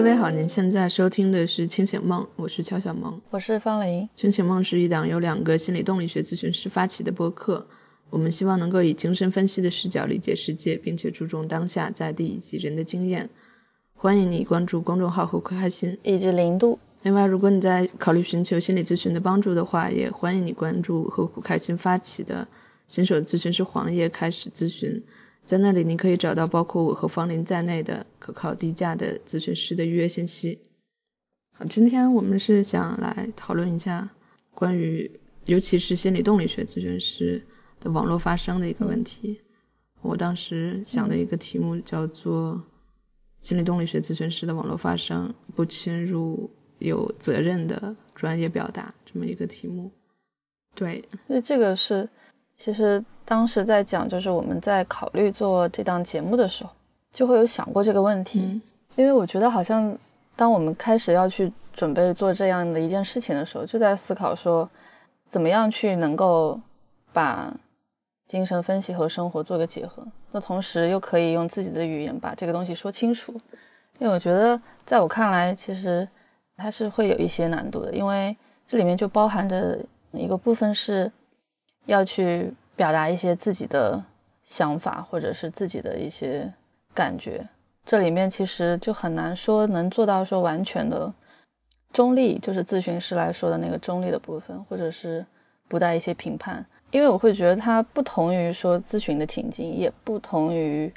[0.00, 4.02] 各位好，您现在收听的是《清醒梦》，我是乔小萌，我是方林。
[4.14, 7.66] 《清醒梦》是一档由两个心理动力学咨询师发起的播客，
[8.08, 13.28] 我们希望能够以精神分析的视角理解世界，并且注重当下在地以及人的经验。
[13.94, 16.78] 欢迎你关注公众号“何苦开心”以及零度。
[17.02, 22.48] 另外，如果你在考虑寻求心理咨询的帮助的话，也欢迎你关注“何苦开心”发起的
[22.88, 25.04] 新手咨询师黄页开始咨询。
[25.50, 30.60] 在那里，你可以找到包括我和方林在内的可靠、低价的咨询师的预约信息。
[31.58, 34.08] 好，今天我们是想来讨论一下
[34.54, 35.10] 关于，
[35.46, 37.44] 尤其是心理动力学咨询师
[37.80, 39.40] 的网络发声的一个问题。
[40.02, 42.62] 我当时想的一个题目叫做
[43.42, 49.90] “心理动力学咨询师的网络发声不侵入有责任的专业表达”这么一个题目。
[50.76, 52.08] 对，那这个是
[52.54, 53.04] 其实。
[53.30, 56.70] 当时在讲，就是我们在考虑做这档节目的时候，
[57.12, 58.60] 就会有想过这个问题。
[58.96, 59.96] 因为我觉得，好像
[60.34, 64.68] 当我们开始要去准备做这样的一件事情的时候，就在思考说，
[65.28, 66.60] 怎么样去能够
[67.12, 67.54] 把
[68.26, 73.32] 精神分析和生活做个结合，那同时又可以用自己的语言把这个东西说清楚。
[74.00, 76.06] 因为我觉得，在我看来，其实
[76.56, 79.78] 它是会有一些难度的，因为这里面就包含着
[80.10, 81.08] 一个部分是
[81.86, 82.52] 要去。
[82.80, 84.02] 表达一些自己的
[84.42, 86.50] 想法，或者是自己的一些
[86.94, 87.46] 感觉，
[87.84, 91.12] 这里面其实就很难说能做到说完全的
[91.92, 95.22] 中立，就是咨询师来说的那个中立的部分，或者是
[95.68, 100.90] 不带一些评判，因为我会觉得它不同于说咨询的情境，也不同于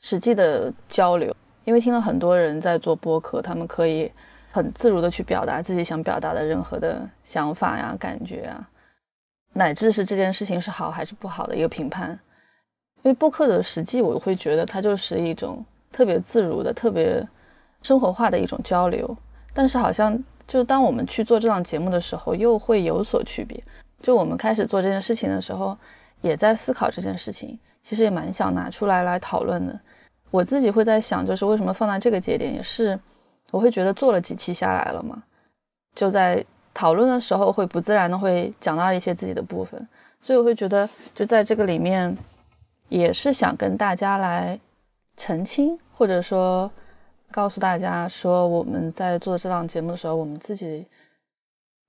[0.00, 1.32] 实际的交流，
[1.64, 4.10] 因为听了很多人在做播客，他们可以
[4.50, 8.68] 很自如的去表达自己想表达的任何的想法呀、感觉啊。
[9.52, 12.10] 乃至是这件事情是好还是不好的一个评判，
[13.02, 17.26] 因为播客的实际，我会觉得它就是一种特别自如的、特别
[17.82, 19.16] 生活化的一种交流。
[19.52, 20.16] 但是好像
[20.46, 23.60] 就当我们去做这档节目的时候，又会有所区别。
[24.00, 25.76] 就我们开始做这件事情的时候，
[26.20, 29.80] 也在思考这件事情，其实也蛮想拿出来来讨论的。
[30.30, 32.96] 我自己会在想，就是为什么放在这个节点，也是
[33.50, 35.20] 我会觉得做了几期下来了嘛，
[35.96, 36.44] 就在。
[36.78, 39.88] 讨论的时候会不自然的会讲到一些自己的部分，
[40.20, 42.16] 所以我会觉得就在这个里面，
[42.88, 44.56] 也是想跟大家来
[45.16, 46.70] 澄清，或者说
[47.32, 50.86] 告诉大家说我们在做这档节目的时候，我们自己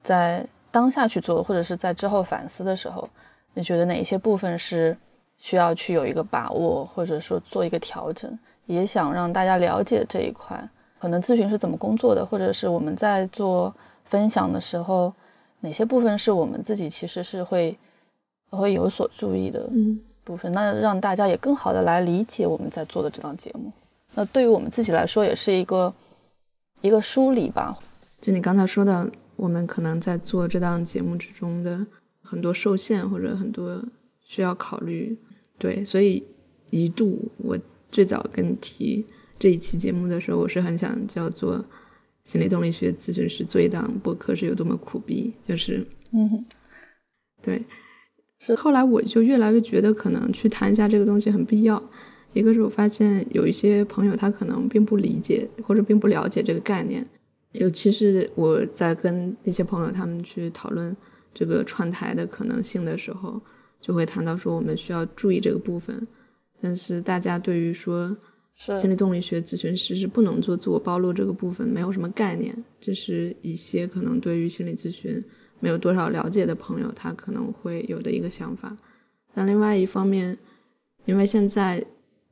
[0.02, 3.08] 在当下去做，或者是在之后反思的时候，
[3.54, 4.98] 你觉得哪些部分是
[5.38, 10.60] 需要去有一个把握，或者说做一个调整，也想让大家了解这一块，
[10.98, 13.72] 可能咨询是怎么工作的，或者是我们在做。
[14.10, 15.14] 分享的时候，
[15.62, 17.78] 哪些部分是我们自己其实是会
[18.50, 19.70] 会有所注意的
[20.24, 20.52] 部分？
[20.52, 23.72] 那让大家也更好的来理解我们在做的这档节目。
[24.16, 25.94] 那对于我们自己来说，也是一个
[26.82, 27.78] 一个梳理吧。
[28.20, 31.86] 就你刚才说的，我们可能在做这档节目之中的
[32.24, 33.80] 很多受限或者很多
[34.26, 35.16] 需要考虑。
[35.60, 36.24] 对，所以
[36.72, 37.58] 一度我
[37.92, 39.06] 最早跟你提
[39.38, 41.64] 这一期节目的时候，我是很想叫做。
[42.30, 46.46] 心理动力学咨询师做一档播客是有多么苦逼，就是，嗯，
[47.42, 47.66] 对，
[48.38, 51.84] 是后来我就越来越觉得可能去谈一下这个东西很必要。
[52.34, 57.04] 一个是我发现有一些朋友他可能并不理解或者并不了解这个概念，
[57.54, 60.96] 尤其是我在跟一些朋友他们去讨论
[61.34, 63.42] 这个串台的可能性的时候，
[63.82, 66.08] 就会谈到说我们需要注意这个部分，
[66.62, 68.16] 但是大家对于说。
[68.78, 72.54] 心理动力学咨询师是不能做自我暴露这个部分，没有什么概念。
[72.82, 75.24] 这是一些可能对于心理咨询
[75.62, 78.76] 没有多少了解的朋友，他可能会有的一个想法。
[79.34, 80.38] 但另外一方面，
[81.06, 81.82] 因为现在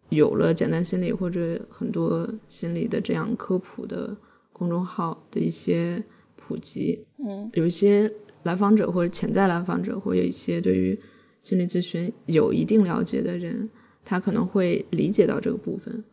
[0.10, 4.16] 有了简单心理或者很多心理的这样科普的
[4.52, 6.04] 公众号的一些
[6.36, 8.12] 普及，嗯，有一些
[8.44, 11.00] 来访者或者潜在来访者，或有一些对于
[11.40, 13.70] 心理咨询有一定了解的人，
[14.04, 16.04] 他可能会理解到这个部分。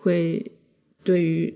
[0.00, 0.52] 会
[1.02, 1.52] 对于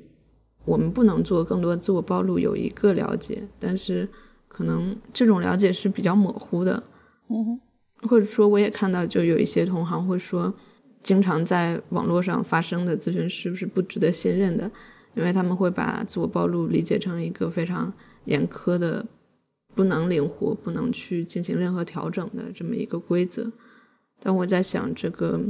[0.64, 4.08] 我们不能做更多自我暴露有一个了解，但是
[4.48, 6.82] 可能这种了解是比较模糊的，
[7.28, 7.60] 嗯，
[8.08, 10.54] 或者说我也看到，就有一些同行会说，
[11.02, 14.70] 经常在网络上发生的咨询师是不值得信任的，
[15.14, 17.92] 因为他们会把自我暴露理解成一个非常
[18.26, 19.04] 严苛的、
[19.74, 23.50] 不能灵活、不能去进行任何调整的这么一个规则。
[24.20, 25.40] 但我在想这个。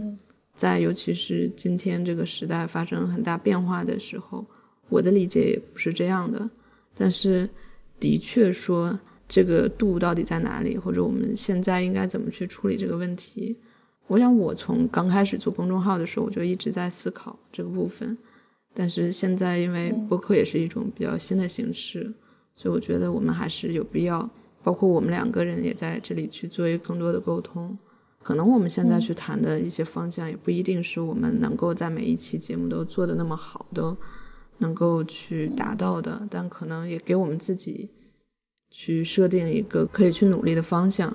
[0.62, 4.46] 在尤其是今天这个时代发生很大变化的时候，
[4.88, 6.48] 我的理解也不是这样的。
[6.96, 7.50] 但是，
[7.98, 13.58] 的确说这个度到底在哪里，或者我们现在应该怎么去处理这个问题？
[14.06, 18.16] 我想，我从刚开始做公众号的时候，我就一直在思考这个部分。
[18.72, 22.14] 但是现在因为播客也是一种比较新的形式，
[22.54, 24.30] 所以我觉得我们还是有必要，
[24.62, 27.76] 包括我们两个人也在这里去做一更多的沟通。
[28.22, 33.96] 可能我们现在去谈的一些方向，也不一定是我们能够在每一期节目都做的那么好，都
[34.58, 36.26] 能够去达到的。
[36.30, 37.90] 但可能也给我们自己
[38.70, 41.14] 去设定一个可以去努力的方向，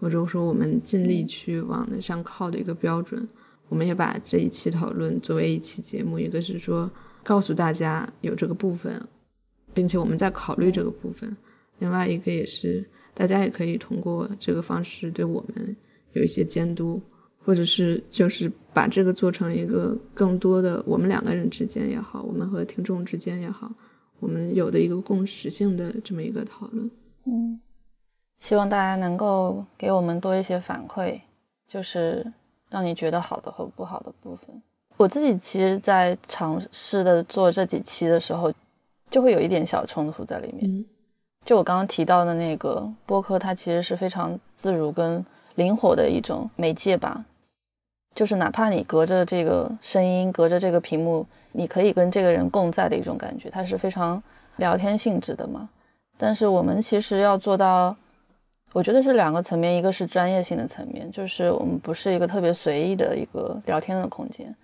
[0.00, 3.28] 或者说我们尽力去往那上靠的一个标准。
[3.68, 6.88] 我们也把这一期讨论作为一期节目，一个是说
[7.22, 9.02] 告诉大家有这个部分，
[9.74, 11.28] 并且我们在考虑这个部分；
[11.80, 15.76] 另外一个也是大家也可以通过这个方式对我们
[16.16, 17.00] 有一些监督，
[17.44, 23.70] 或者是就是把这个做成一个更多的我们两个人之间也好，我们和听众之间也好，
[24.18, 26.90] 我们有的一个共识性的这么一个讨论。
[27.24, 27.60] 嗯，
[28.40, 31.20] 希望大家能够给我们多一些反馈，
[31.68, 32.32] 就是。
[32.68, 34.48] 让你觉得好的和不好的部分，
[34.96, 38.52] 我自己其实，在尝试的做这几期的时候，
[39.08, 40.84] 就会有一点小冲突在里面。
[41.44, 45.24] 就我刚刚提到的那个播客，它其实是非常自如跟
[45.56, 47.24] 灵活的一种媒介吧。
[48.14, 54.22] 就是哪怕你隔着这个声音，隔着这个屏幕，你可以跟这个人共在的一种感觉，它是非常
[54.56, 55.68] 聊天性质的嘛。
[56.16, 57.94] 但是我们其实要做到。
[58.72, 64.54] 我觉得是两个层面，一个是专业性的层面，就是我们不是一个特别随意的一个聊天的空间，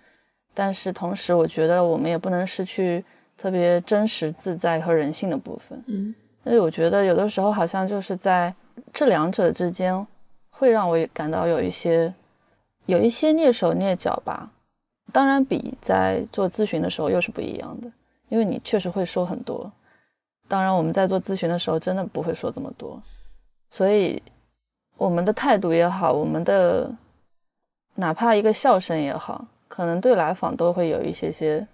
[0.53, 3.03] 但是同时，我觉得我们也不能失去
[3.35, 5.81] 特别真实、自在和人性的部分。
[5.87, 6.13] 嗯，
[6.43, 8.53] 所以我觉得有的时候好像就是在
[8.91, 10.05] 这两者之间，
[10.55, 12.13] 会让我感到有一些
[12.85, 14.49] 有一些蹑手蹑脚吧。
[15.11, 17.91] 当然，比在做咨询的时候又是不一样的，
[18.29, 19.69] 因为你确实会说很多。
[20.47, 23.01] 当然，我们在做咨询的时候真的不会说这么多。
[23.69, 24.21] 所以，
[24.97, 26.89] 我们的态度也好，我们的
[27.95, 31.67] 哪怕一个笑声也好，可能对来访都会有一些些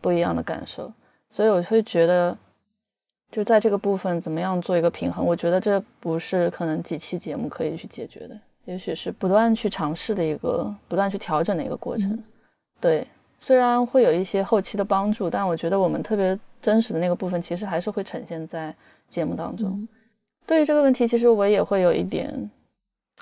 [0.00, 0.90] 不一样的感受。
[1.28, 2.36] 所以我会觉得，
[3.30, 12.22] 就在这个部分怎么样做一个平衡，我觉得这不是可能几期节目可以去解决的，也许是不断去尝试的一个、不断去调整的一个过程。
[12.80, 13.06] 对，
[13.38, 18.74] 虽然会有一些后期的帮助，但我觉得我们特别真实的那个部分，其实还是会呈现在
[19.08, 19.86] 节目当中。
[20.46, 22.50] 对于这个问题，其实我也会有一点，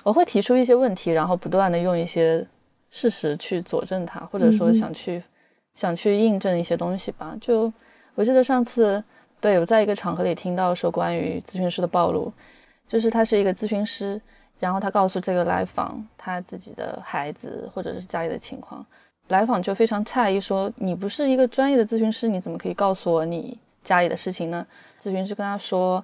[0.03, 2.45] 我会提出一些问题，然后不断的用一些
[2.91, 5.23] 事实去佐证它，或者说想去
[5.73, 7.35] 想去印证一些东西吧。
[7.41, 7.71] 就
[8.13, 9.03] 我记得上次，
[9.45, 12.33] 对我在一个场合里听到说关于咨询师的暴露，
[12.87, 14.19] 就是他是一个咨询师，
[14.57, 18.83] 然后他告诉这个来访他自己的孩子或者是家里的情况，
[19.27, 24.65] 来访就非常诧异说：“你不是一个专业的咨询师，你怎么可以告诉我你家里的事情呢？”
[24.99, 26.03] 咨询师跟他说。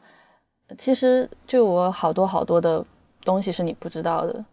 [0.78, 2.86] 其实，就我好多好多的
[3.26, 4.46] 东西是你不知道的。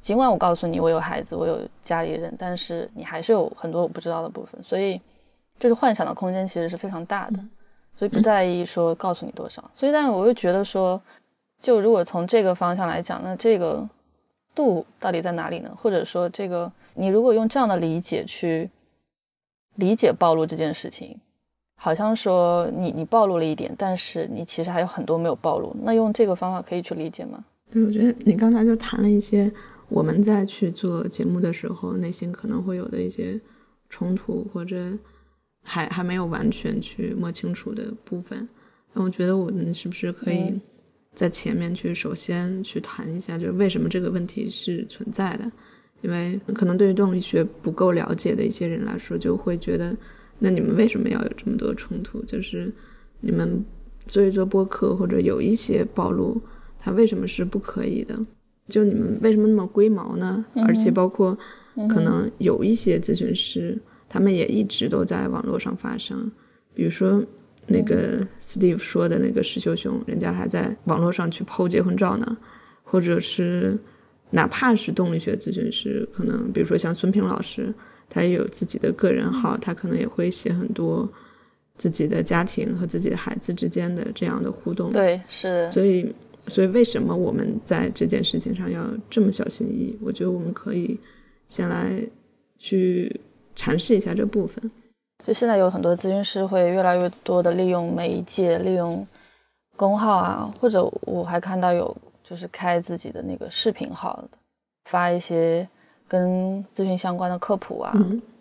[0.00, 4.60] 尽管我告诉你我有孩子，我有家里人，但是你还是有很多我不知道的部分。
[4.60, 5.00] 所以，
[5.60, 7.38] 就是幻想的空间其实是非常大的。
[7.98, 9.68] 所以不在意说告诉你多少。
[9.72, 11.00] 所以，但是我又觉得说，
[11.58, 13.88] 就如果从这个方向来讲，那这个
[14.54, 15.70] 度到底在哪里呢？
[15.76, 18.70] 或者说，这个你如果用这样的理解去
[19.74, 21.18] 理解暴露这件事情。
[21.80, 25.74] 好像说你你暴露了一点，但是你其实还有很多没有暴露。
[25.82, 27.44] 那用这个方法可以去理解吗？
[27.70, 29.48] 对，我觉得你刚才就谈了一些
[29.88, 33.40] 我们在去做节目的时候内心可能会有的一些
[33.88, 34.76] 冲突，或者
[35.68, 38.48] 还还没有完全去摸清楚的部分。
[38.94, 40.58] 那我觉得我们是不是可以
[41.14, 45.52] 在前面去首先去谈一下，就是为什么这个问题是存在的？
[46.00, 49.94] 因为可能对于动力学不够了解的一些人来说，就会觉得。
[50.40, 52.22] 那你们为什么要有这么多冲突？
[52.22, 52.72] 就是
[53.20, 53.64] 你们
[54.06, 56.40] 做一做播客，或者有一些暴露，
[56.78, 58.16] 它为什么是不可以的？
[58.68, 60.46] 就你们为什么那么龟毛呢？
[60.54, 61.36] 而且包括
[61.88, 63.76] 可能有一些咨询师，
[64.08, 66.30] 他们也一直都在网络上发声。
[66.74, 67.24] 比如说
[67.66, 72.36] 那个 Steve 说的那个石秀雄，人家还在网络上去剖结婚照呢。
[72.82, 73.78] 或者是
[74.30, 77.74] 哪怕是动力学咨询师，可能比如说像孙平老师。
[78.10, 81.06] 他也有自己的个人号，他可能也会写很多
[81.76, 84.90] 自己的家庭和自己的孩子之间的这样的互动。
[84.94, 85.70] 对，是的。
[85.70, 86.10] 所以，
[86.46, 89.98] 所以为什么我们在这件事情上要这么小心翼翼？
[90.00, 90.98] 我觉得我们可以
[91.48, 92.02] 先来
[92.56, 93.14] 去
[93.58, 94.70] 阐释一下这部分。
[95.26, 99.06] 就现在有很多咨询师会越来越多的利用媒介，利用
[99.76, 104.38] 公号啊，或者我还看到有就是开自己的那个视频号的，
[104.84, 105.68] 发一些。
[106.10, 107.92] 跟咨询相关的科普啊，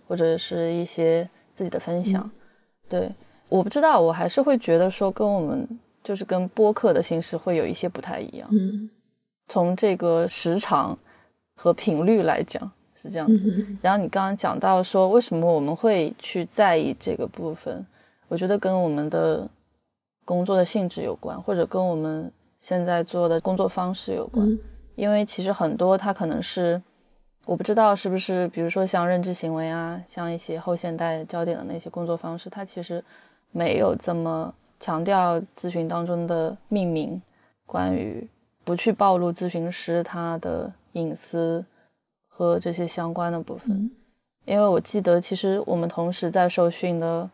[0.08, 2.32] 或者是一些自己的分享，
[2.88, 3.14] 对，
[3.50, 5.68] 我不知道，我还是会觉得说跟我们
[6.02, 8.48] 就是跟播客的形式会有一些不太一样。
[8.54, 8.90] 嗯，
[9.50, 10.98] 从这个时长
[11.58, 13.66] 和频率来讲，是这样子。
[13.82, 17.86] 然后你刚刚讲到说，为什么我们会去在意这个部分？
[18.28, 19.48] 我觉得跟我们的
[20.26, 24.46] 工作的性质有关，或者跟我们现在做的工作方式有关。
[24.96, 26.82] 因为其实很多它可能是，
[27.46, 33.02] 我不知道是不是，比如说像认知行为啊，像一些后现代焦点的那些工作方式，它其实
[33.52, 37.22] 没有这么强调咨询当中的命名，
[37.66, 38.28] 关于
[38.66, 41.64] 不去暴露咨询师他的隐私
[42.38, 43.90] 和这些相关的部分。
[44.46, 47.28] 因为我记得，其实我们同时在受训的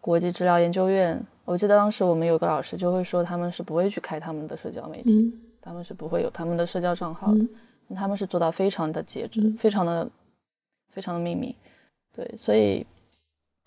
[0.00, 5.34] 国际治疗研究院，我记得当时我们有个老师就会说，他们是不会去开他们的社交媒体。
[5.60, 7.46] 他们是不会有他们的社交账号的，
[7.94, 10.08] 他们是做到非常的节制，非常的
[10.90, 11.54] 非常的秘密。
[12.16, 12.86] 对，所以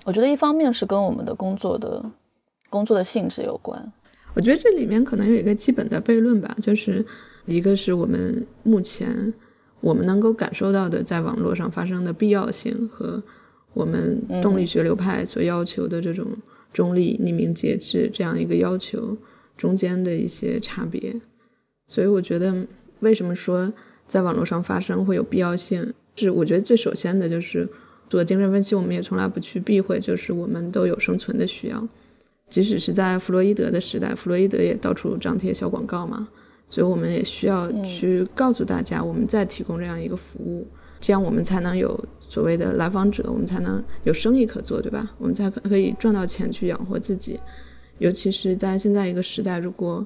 [0.05, 2.03] 我觉得一方面是跟我们的工作的
[2.69, 3.93] 工作的性质有关。
[4.33, 7.05] 我觉得这里面可能有一个基本的悖论吧，就是
[7.45, 9.31] 一个是我们目前
[9.83, 13.21] 我们能够感受到的在网络上发生的必要性和
[13.73, 16.25] 我们动力学流派所要求的这种
[16.71, 19.17] 中立、匿名、节制这样一个要求
[19.57, 21.13] 中间的一些差别。
[21.85, 22.65] 所以我觉得，
[23.01, 23.71] 为什么说
[24.07, 25.93] 在网络上发生会有必要性？
[26.15, 27.67] 是我觉得最首先的就是
[28.07, 31.85] 做精神分析，我们也从来不去避讳，就是我们都有生存的需要。
[32.47, 36.29] 即使是在弗洛伊德的时代，弗洛伊德也到处张贴小广告嘛，
[36.73, 40.65] 所以我们也需要去告诉大家，我们在提供这样一个服务，
[40.99, 45.11] 这样我们才能有所谓的来访者，我们才能有生意可做，对吧？
[45.19, 47.39] 我们才可可以赚到钱去养活自己。
[47.99, 50.03] 尤其是在现在一个时代，如果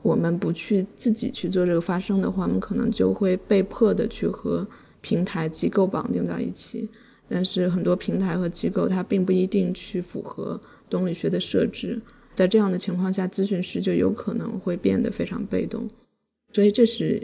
[0.00, 4.66] 我们不去自己去做这个发声的话，我们可能就会被迫的去和
[5.02, 6.88] 平台机构绑定在一起。
[7.28, 12.00] 但是很多平台和机构它并不一定去符合动力学的设置，
[12.40, 15.86] 在这样的情况下，咨询师就有可能会变得非常被动。
[16.54, 17.22] 所以这是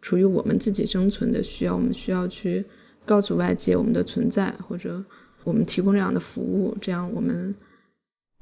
[0.00, 2.64] 出于我们自己生存的需要，我们需要去
[3.04, 5.04] 告诉外界我们的存在，或者
[5.44, 7.54] 我们提供这样的服务，这样我们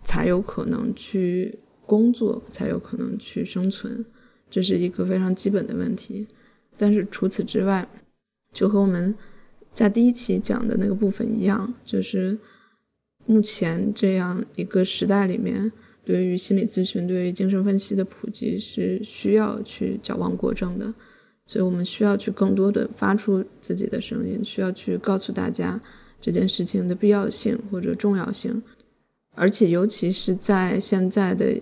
[0.04, 1.58] 才有可能去。
[1.86, 4.02] 工作才有可能去生存，
[4.50, 6.26] 这是一个非常基本的问题。
[6.78, 7.86] 但是除此之外，
[8.54, 9.14] 就和我们
[9.70, 12.38] 在第一期讲的那个部分一样，就是
[13.26, 15.70] 目前这样一个时代里面，
[16.04, 20.92] 对于心理咨询、对于精神分析的普及是需要去矫枉过正的。
[21.46, 25.80] 所以我们需要去更多的发出自己的声音，需要去告诉大家
[26.20, 28.62] 这件事情的必要性或者重要性，
[29.34, 31.60] 而且尤其是在现在的。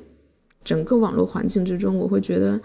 [0.65, 2.61] 整个网络环境之中，我会觉得，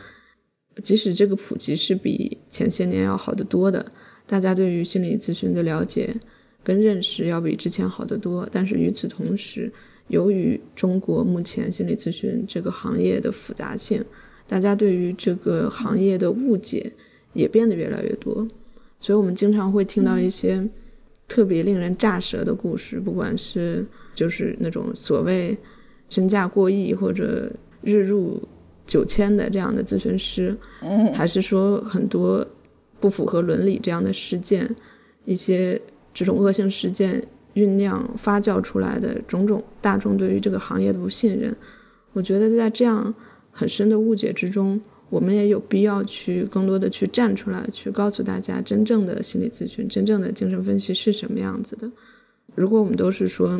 [0.83, 3.83] 即使这个普及是比前些年要好得多的，
[4.27, 6.15] 大家对于心理咨询的了解
[6.63, 8.47] 跟认识要比之前好得多。
[8.51, 9.73] 但是与此同时，
[10.07, 14.03] 由于中国目前心理咨询这个行业的复杂性，
[14.47, 16.91] 大家对于这个行业的误解
[17.33, 18.47] 也变得越来越多。
[18.99, 20.61] 所以我们经常会听到一些
[21.27, 23.85] 特别令人咋舌的故事，不管是
[24.15, 25.57] 就是那种所谓
[26.09, 27.51] 身价过亿或者。
[27.83, 28.41] 日入
[28.87, 30.53] 九千的这样的咨询师，
[31.13, 32.45] 还是说很多
[32.99, 34.67] 不符合伦理这样的事件，
[35.25, 35.79] 一些
[36.13, 37.23] 这种恶性事件
[37.57, 41.53] 酝酿发酵出来的种种大众对于这个行业的不信任，
[42.13, 43.13] 我觉得在这样
[43.51, 51.91] 很深的误解之中，我们也有必要去更多的去站出来，去告诉大家真正的心理咨询、真正的精神分析是什么样子的。
[52.55, 53.59] 如果我们都是说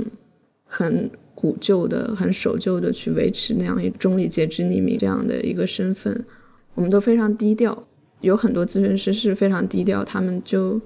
[0.64, 1.10] 很。
[1.40, 6.26] 古旧的、很守旧的去维持那样一中立、节制、匿名这样的一个身份，
[6.74, 7.78] 我们都非常低调。
[8.22, 10.82] 有很多咨询师是非常低调，他们就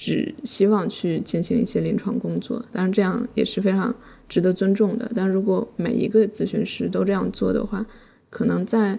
[0.00, 3.94] 只希望去进行一些临床工作，当然这样也是非常
[4.30, 5.12] 值得尊重的。
[5.14, 7.84] 但如果每一个咨询师都这样做的话，
[8.30, 8.98] 可能在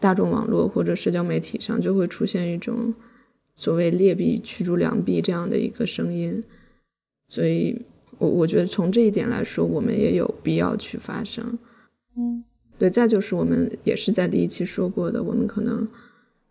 [0.00, 2.92] 大众网络或者社交媒体上就会出现一种
[3.54, 6.42] 所谓劣币驱逐良币这样的一个声音，
[7.28, 7.80] 所以。
[8.18, 11.58] 我我觉得从这一点来说，我们也有必要去发声。
[12.18, 12.44] 嗯，
[12.78, 12.90] 对。
[12.90, 15.88] 再就是我们也是在第一期说过的，我们可能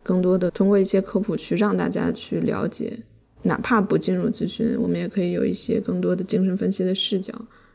[0.02, 2.98] 更多的通过一些科普去让大家去了解，
[3.42, 7.34] 哪怕不进入咨询，我们也可以有一些更多的精神分析的视角。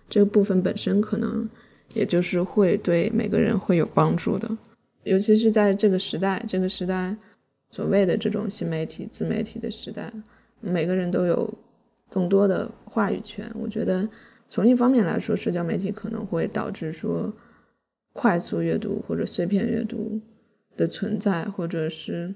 [0.10, 1.48] 这个部分本身可能
[1.94, 4.50] 也就是会对每个人会有帮助的，
[5.04, 7.16] 尤其是在这个时代，这个时代
[7.72, 10.12] 所谓的这种新媒体、自媒体的时代，
[10.62, 11.54] 每个人都有。
[12.08, 14.08] 更多的话语权，我觉得
[14.48, 17.34] 从一方面来说，社交媒体可能会导致说
[18.14, 20.22] 快速阅读或者碎片阅读
[20.78, 22.34] 的存在，或者是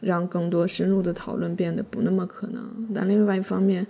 [0.00, 2.88] 让更多深入的讨论变得不那么可能。
[2.94, 3.86] 但另外一方面，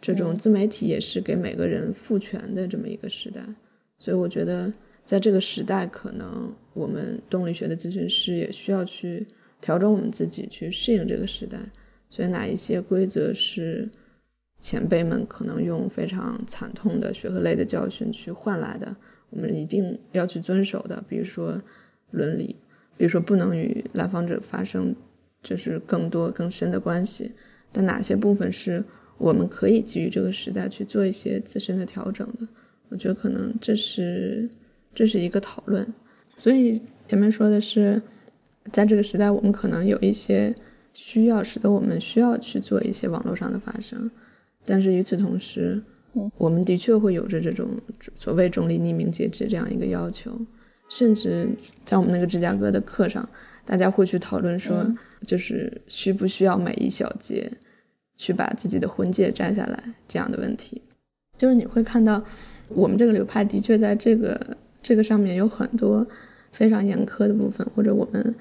[0.00, 3.40] 这种自媒体也是给每个人赋权的这么一个时代，
[3.96, 4.72] 所以我觉得
[5.04, 9.26] 在这个时代，可能我们动力学的咨询师也需要去
[9.60, 11.58] 调整我们自己，去适应这个时代。
[12.10, 13.88] 所以哪一些规则是
[14.60, 18.94] 前辈们可能用非常惨痛的学科类的教训去换来的，
[19.30, 21.60] 我们一定要去遵守的，比如说
[22.10, 22.54] 伦理，
[22.96, 24.94] 比如说不能与来访者发生
[25.46, 27.30] 就是更多更深的关系。
[27.70, 28.82] 但哪些部分是
[29.16, 32.48] 我们可以基于这个时代去做一些自身的调整的？
[32.88, 34.50] 我觉得可能这是
[34.92, 35.86] 这是一个讨论。
[36.36, 38.02] 所以前面说的是，
[38.72, 40.52] 在这个时代，我们可能有一些
[40.92, 44.10] 需要，使得我们需要去做一些网络上的发声。
[44.64, 45.80] 但是与此同时，
[46.38, 47.68] 我们的确会有着这种
[48.14, 50.32] 所谓中立、匿名、节制这样一个要求。
[50.88, 51.48] 甚至
[51.84, 53.28] 在我们那个芝加哥的课上，
[53.66, 54.86] 大家会去讨论说，
[55.26, 57.52] 就是需不需要每一小节。
[58.18, 60.80] 去把自己的婚戒摘下来，这样的问题，
[61.36, 62.24] 就是你会看到，
[62.70, 66.06] 我们这个流派的确在这个这个上面有很多
[66.50, 68.34] 非常严苛的部分，或者我们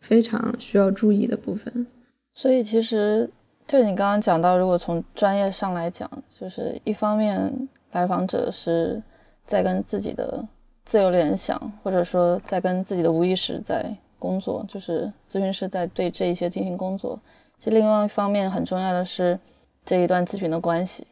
[0.00, 1.86] 非常需要注意的部分。
[2.34, 3.26] 所以其实
[3.66, 7.50] 就是你刚刚讲到，如果从专业上来讲，就是一方面
[7.92, 9.02] 来访者是
[9.46, 10.46] 在跟自己的
[10.84, 17.18] 自由联想，或者说在跟自己的无意识在工作，就是咨询师在对这一些进行工作。
[17.58, 19.36] 其实另外一方面很重要的是
[19.84, 21.08] 这一段咨询的关系，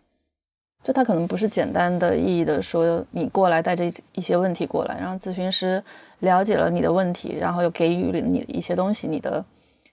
[0.84, 5.82] 就他可能不是简单的意义的说你过来带着一些问题过来，让咨询师
[6.20, 9.44] 了解了你的问题，然后又给予了你一些东西，你的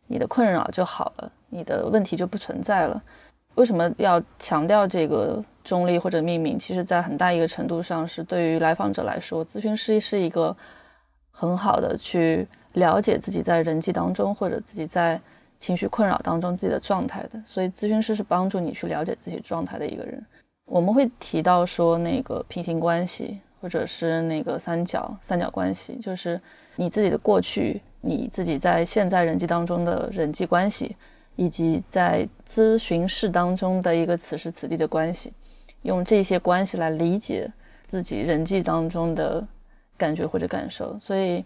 [0.06, 3.02] 你的困扰就好了，你的问题就不存在了。
[3.56, 6.60] 为什么要强调这个中立或者匿名？
[6.60, 10.56] 其实，在很大一个程度上是对于来访者来说，咨询师是一个
[11.32, 12.48] 很好的去
[12.78, 15.20] 了解自己在人际当中或者自己在。
[15.60, 20.24] 情绪困扰当中自己的状态的，所以咨询师是帮助你去了解自己状态的一个人。
[20.66, 26.40] 我们会提到说那个平行关系，或者是那个三角三角关系，就是
[26.76, 30.96] 你自己的过去，你自己在现在人际当中的人际关系，
[31.36, 35.34] 以及在咨询室当中的一个此时此地的关系，
[35.82, 37.52] 用这些关系来理解
[37.82, 39.44] 自己人际当中的
[39.98, 40.96] 感觉或者感受。
[41.00, 41.44] 所以，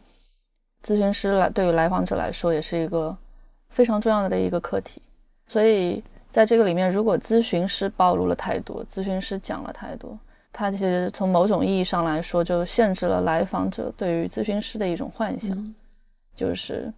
[0.83, 3.17] 咨询师来对于来访者来说也是一个。
[3.73, 5.01] 非常重要的一个课题，
[5.47, 10.19] 所以在这个里面，如果咨询师暴露了太多，咨询师讲了太多，
[10.51, 15.73] 他其实从某种意义上来说，就限制了来访者对于咨询师的一种幻想，
[16.35, 16.91] 就是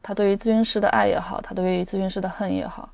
[0.00, 2.88] 他对于咨询师的爱也好，他对于咨询师的恨也好，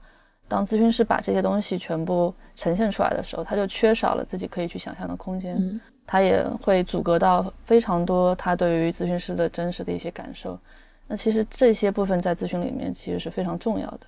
[0.48, 5.78] 当咨询师把这些东西全部呈现出来的时候，他就缺少了自己可以去想象的空间，
[6.10, 10.58] 他也会阻隔到非常多他对于咨询师的真实的一些感受。
[11.06, 14.00] 那其实这些部分在咨询里面其实是非常重要的，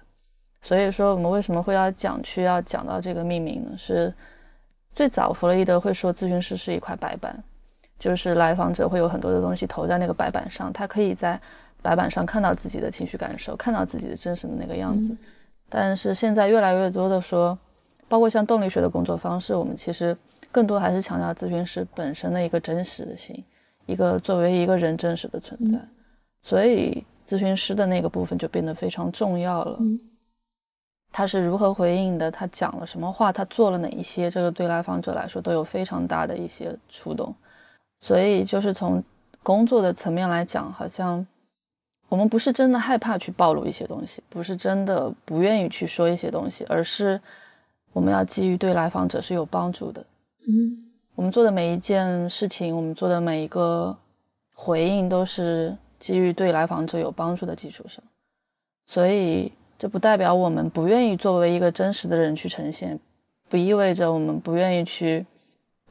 [0.62, 3.76] 所以说我们为什么会要讲去要讲到这个命名呢？
[3.76, 4.12] 是
[4.94, 7.38] 最早弗洛伊德会说咨询师是一块白板，
[7.98, 11.38] 就是来访者会有很多的东西投在那个白板上，他可以在
[11.82, 15.14] 白板上看到自己的情绪感受，看到自己的真实的那个样子。
[15.68, 17.58] 但是现在越来越多的说，
[18.08, 20.14] 包括像动力学的工作方式，我们其实
[20.52, 23.44] 更多还是强调咨询师本身的一个真实性，
[23.86, 25.78] 一个作为一个人真实的存在。
[26.42, 29.78] 所以，咨询师的那个部分就变得非常重要了。
[31.12, 32.30] 他是如何回应的？
[32.30, 33.32] 他讲了什么话？
[33.32, 34.30] 他做了哪一些？
[34.30, 37.34] 这个对来访者来说都有非常大的一些触动。
[37.98, 39.02] 所以，就是从
[39.42, 41.26] 工作的层面来讲，好像
[42.08, 47.20] 我们不是真的害怕去暴露一些东西，不是真的不愿意去说一些东西，而是
[47.92, 50.04] 我们要基于对来访者是有帮助的。
[50.48, 53.96] 嗯，我们做的每一件事情，我们做的每一个
[54.54, 55.76] 回应都是。
[56.00, 58.02] 基于对来访者有帮助的基础上，
[58.86, 62.98] 所以这不代表我们不愿意作为一个真实的人去呈现，
[63.50, 65.26] 不意味着我们不愿意去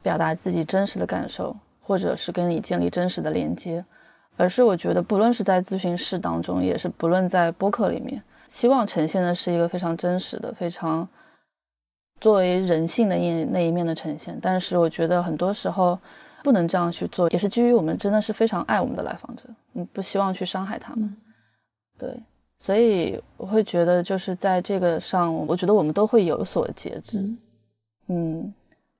[0.02, 3.84] 表达自己真实的感受，或者是跟你建立真实的连接，
[4.36, 11.08] 而是我觉得不论是在咨询室当中，也是不论在播客里面，希望呈现的是一个非常真实的、非常
[12.20, 14.38] 作为人性的一那一面的呈现。
[14.40, 15.98] 但是我觉得很多时候。
[16.42, 19.42] 不能这样去做，也是基于我们真的是非常爱我们的来访者，
[19.74, 21.14] 嗯，不希望去伤害他们。
[21.98, 22.18] 对，
[22.58, 27.22] 所以我会觉得就是在这个上，我觉得我们都会有所节制。
[28.06, 28.50] 嗯，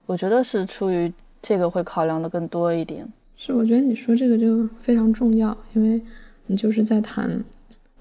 [0.05, 3.11] 我觉得是出于这个会考量的更多一点。
[3.35, 5.99] 是，我觉得你说这个就非常重要，因为
[6.45, 7.43] 你就是在谈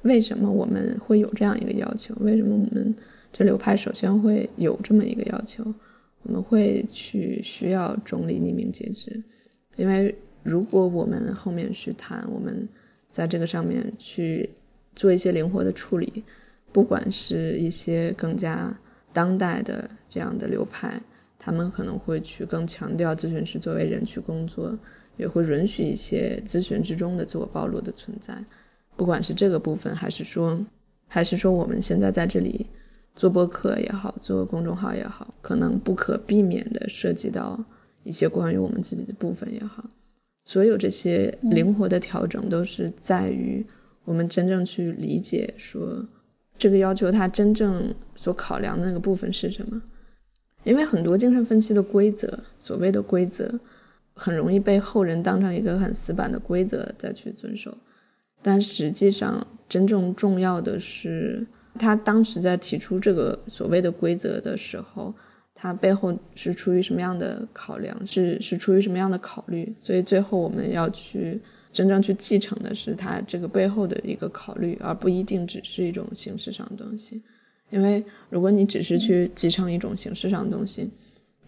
[0.02, 2.94] 为什么我们会有这样一个要求，为什么我们
[3.32, 5.63] 这流派首先会有这么一个要求。
[6.24, 9.24] 我们会去需要中立、匿名、节制，
[9.78, 10.13] 因为
[10.44, 12.68] 如果我们后面去谈，我们
[13.10, 14.50] 在这个上面去
[14.96, 16.22] 做一些灵活的处理，
[16.74, 18.78] 不管是一些更加
[19.13, 21.02] 当代的这样的流派，
[21.39, 24.78] 他们可能会去更强调咨询师作为人去工作，
[25.15, 28.38] 也会允许一些咨询之中的自我暴露的存在。
[28.98, 30.60] 不管是这个部分，还是说，
[31.08, 32.68] 还是说我们现在在这里。
[33.20, 37.62] 做播客也好，做公众号也好，可能不可避免的涉及到
[38.04, 39.84] 一些关于我们自己的部分也好，
[40.44, 43.66] 所有这些灵活的调整都是在于
[44.06, 46.02] 我们真正去理解说
[46.58, 49.82] 这个要求它真正所考量的那个部分是什么。
[50.64, 53.54] 因为很多精神分析的规则，所谓的规则，
[54.14, 57.78] 很容易被后人当成一个很死板的规则再去遵守，
[58.42, 61.46] 但实际上真正重要的是。
[61.78, 65.14] 他当时在提出这个所谓的规则的时候，
[65.54, 68.08] 他背后是出于什么样的考量？
[68.08, 69.74] 是是出于什么样的考虑？
[69.80, 71.40] 所以最后我们要去
[71.72, 77.22] 真正去继承的是他这个背后的一个考虑，而不一定只是一种形式上的东西。
[77.70, 80.90] 因为如果你只是去继承一种形式上的东西，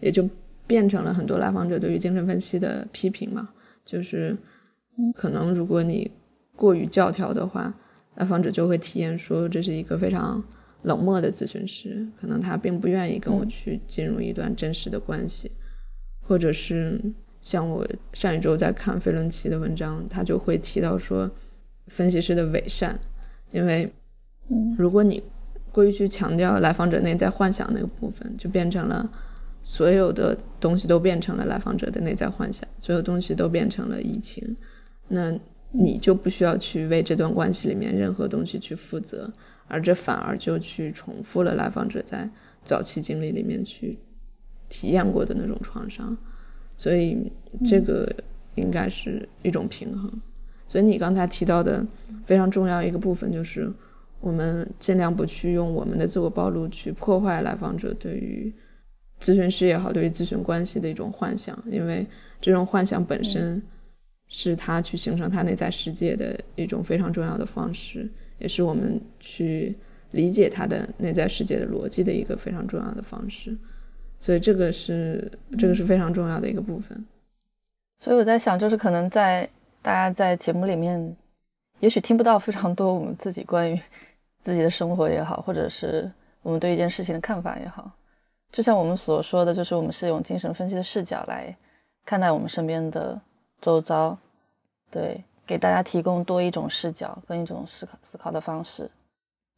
[0.00, 0.28] 也就
[0.66, 3.50] 变成了很多来访者对于精神分析的批评嘛，
[3.84, 4.36] 就是
[5.14, 6.10] 可能如果你
[6.54, 7.74] 过于教条的话。
[8.16, 10.42] 来访者就会体验说，这是一个非常
[10.82, 15.50] 冷漠的咨询师，可能他并不愿意跟我去进入一段真实的关系，
[16.20, 17.00] 或者是
[17.40, 21.30] 像我上一周在看费伦奇的文章，他就会提到说，
[21.86, 23.00] 分析师的伪善，
[23.50, 23.90] 因为，
[24.76, 25.22] 如果你
[25.72, 29.10] 过于去强调来访者内在幻想那个部分，就变成了
[29.62, 34.54] 所有的东西都变成了来访者的内在幻想，所有东西都变成了疫情，
[35.08, 35.34] 那。
[35.74, 39.32] 你就不需要去为这段关系里面任何东西去负责，
[39.66, 42.28] 而这反而就去重复了来访者在
[42.62, 43.98] 早期经历里面去
[44.68, 46.14] 体验过的那种创伤，
[46.76, 47.32] 所以
[47.64, 48.06] 这个
[48.54, 50.12] 应该是一种平衡。
[50.68, 51.82] 所以你刚才提到的
[52.26, 53.72] 非常重要一个部分就是，
[54.20, 58.52] 我们尽量不去用我们的自我暴露去破坏来访者对于
[59.20, 62.06] 咨询师也好，对于咨询关系的一种幻想，因为
[62.42, 63.62] 这种幻想本身。
[64.34, 69.76] 是他去形成他内在世界的一种非常重要的方式，也是我们去
[70.12, 73.54] 理解他的内在世界的逻辑的一个非常重要的方式。
[74.20, 77.04] 所以这个是这个是非常重要的一个部分。
[77.98, 79.46] 所以我在想，就是可能在
[79.82, 81.14] 大家在节目里面，
[81.80, 83.78] 也许听不到非常多我们自己关于
[84.40, 87.92] 自己的生活也好，或者是我们对一件事情的看法也好。
[88.50, 91.54] 就像我们所说的，就是我们是用精神分析的视角来
[92.06, 93.20] 看待我们身边的。
[93.62, 94.18] 周遭，
[94.90, 98.90] 对，给大家提供多一种视角跟一种思考思考的方式。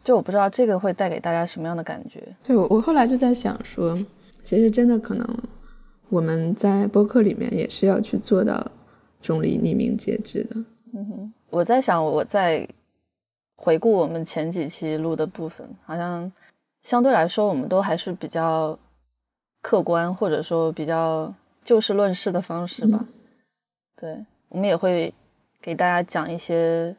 [0.05, 2.23] 就我不知道这个会带给大家什么样的感觉。
[2.45, 3.99] 对我，我后来就在想说，
[4.43, 5.27] 其实真的可能
[6.11, 8.71] 我们在播客里面也是要去做到
[9.23, 10.57] 中立、匿名、节制的。
[10.93, 12.69] 嗯哼，我在想，我在
[13.57, 16.31] 回顾我们前几期录的部分，好像
[16.83, 18.79] 相对来说，我们都还是比较
[19.63, 21.33] 客观，或者说比较
[21.65, 23.03] 就事论事的方式吧。
[23.97, 25.13] 对我们也会
[25.61, 26.95] 给大家讲一些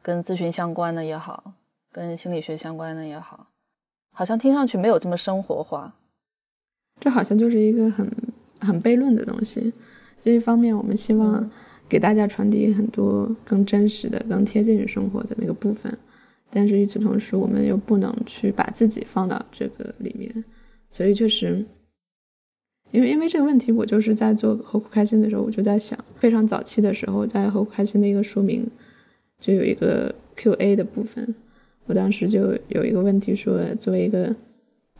[0.00, 1.52] 跟咨询相关的也好，
[1.92, 3.46] 跟心理学相关的也好，
[4.12, 5.94] 好像听上去没有这么生活化。
[7.00, 8.10] 这好像就是一个很
[8.60, 9.72] 很悖论的东西。
[10.18, 11.48] 这一方面，我们希望
[11.88, 15.96] 给大家传递很多更真实的、更贴近于生活的那个部分，
[16.50, 20.44] 但是与此同时，我们又不能去把自己放到这个里面，
[20.90, 21.64] 所以确实。
[22.90, 28.66] 因为因为这个问题，我就是在做何苦开心的时候，我就在想，非常早期的时候，在何苦开心的一个说明，
[29.38, 31.34] 就有一个 Q&A 的部分。
[31.86, 34.34] 我当时就有一个问题说，作为一个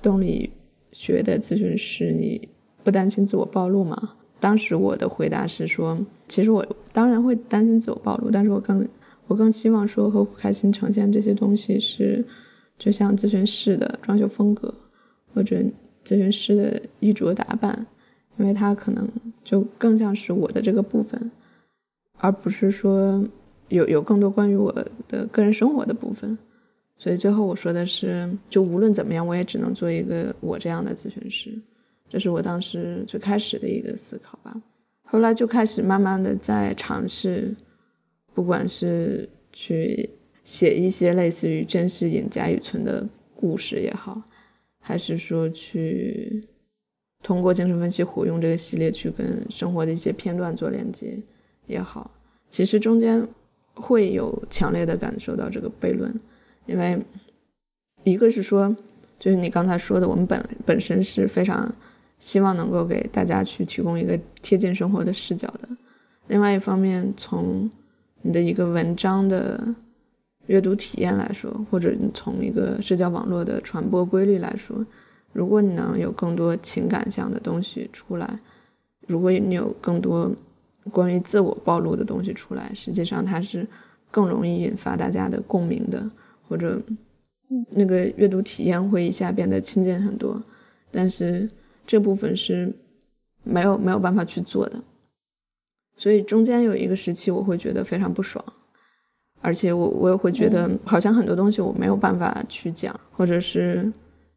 [0.02, 0.50] 动力
[0.92, 2.48] 学的咨询师，你
[2.84, 4.16] 不担心自我暴露吗？
[4.38, 5.98] 当时我的回答是说，
[6.28, 8.86] 其实我当然会担心自我暴露，但是我更
[9.26, 12.24] 我更希望说何苦开心呈现这些东西是，
[12.78, 14.74] 就像咨询室的装修风格，
[15.34, 15.64] 或者。
[16.08, 17.86] 咨询师的衣着打扮，
[18.38, 19.06] 因为他可能
[19.44, 21.30] 就更像是我的这个部分，
[22.16, 23.22] 而不是说
[23.68, 24.72] 有有更多关于我
[25.06, 26.38] 的个人生活的部分。
[26.96, 31.52] 所以最后我说的是，就无论怎么样，我也只能做一个我这样的咨询师。
[32.08, 34.58] 这是我当时最开始的一个思考吧。
[35.02, 37.54] 后来就开始慢慢的在尝试，
[38.32, 40.08] 不管是去
[40.42, 44.22] 写一些类似于真实隐假与存的故事也好。
[44.88, 46.42] 还是说去
[47.22, 51.14] 通过精神分析活用这个系列去跟生活的一些片段做连接
[51.66, 52.10] 也好，
[52.48, 53.22] 其实中间
[53.74, 56.18] 会有强烈的感受到这个悖论，
[56.64, 56.98] 因为
[58.02, 58.74] 一个是说，
[59.18, 61.70] 就是你刚才说的，我们本本身是非常
[62.18, 65.68] 希望能够给大家去提供一个贴近生活的视角的，
[66.28, 67.70] 另外一方面，从
[68.22, 69.74] 你的一个文章的。
[70.48, 74.84] 阅读体验来说，或者你从一个社交网络的传播规律来说，
[75.32, 78.38] 如果你能有更多情感向的东西出来，
[79.06, 80.30] 如果你有更多
[80.90, 83.66] 关于自我暴露的东西出来，实际上它是
[84.10, 86.10] 更容易引发大家的共鸣的，
[86.48, 86.80] 或者
[87.70, 90.42] 那个阅读体验会一下变得亲近很多，
[90.90, 91.48] 但是
[91.86, 92.74] 这部分是
[93.44, 94.82] 没有没有办法去做的，
[95.94, 98.42] 所以中间有一个时期我会觉得非常不爽，
[99.40, 103.92] 而且我我也会觉得好像很多东西我没有办法去讲，或者是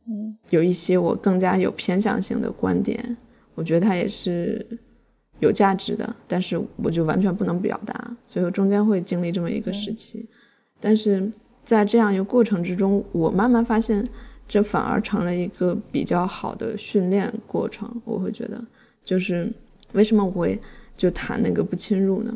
[0.07, 3.17] 嗯有一些我更加有偏向性的观点，
[3.55, 4.65] 我觉得它也是
[5.39, 10.29] 有价值的，但是我就完全不能表达，所以我中间会经历这么一个时期，
[10.79, 11.31] 但是。
[11.63, 14.03] 在这样一个过程之中，我慢慢发现，
[14.47, 17.87] 这反而成了一个比较好的训练过程。
[18.03, 18.59] 我会觉得，
[19.03, 19.47] 就是
[19.93, 20.59] 为什么我会
[20.97, 22.35] 就谈那个不侵入呢？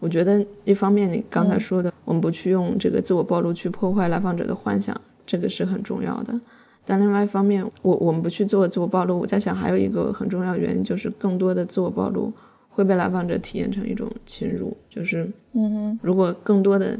[0.00, 6.38] 我觉得一方面你刚才说的，我们不去用这个自我暴露去破坏来访者的幻想，这个是很重要的。
[6.84, 12.32] 但另外一方面，我我们不去做自我暴露，我在想还有一个很重要原因，就是更多的自我暴露
[12.68, 16.98] 会被来访者体验成一种侵入，就是嗯哼，如果更多的。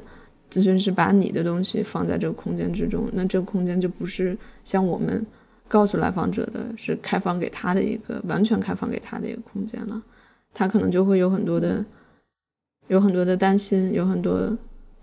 [0.53, 5.25] 咨询师把你的东西放在这个空间之中，那这个空间就不是像我们
[5.69, 10.03] 告诉来访者的是开放给他的一个完全开放给他的一个空间了，
[10.53, 11.85] 他可能就会有很多的
[12.91, 14.57] 有很多的担心，有很多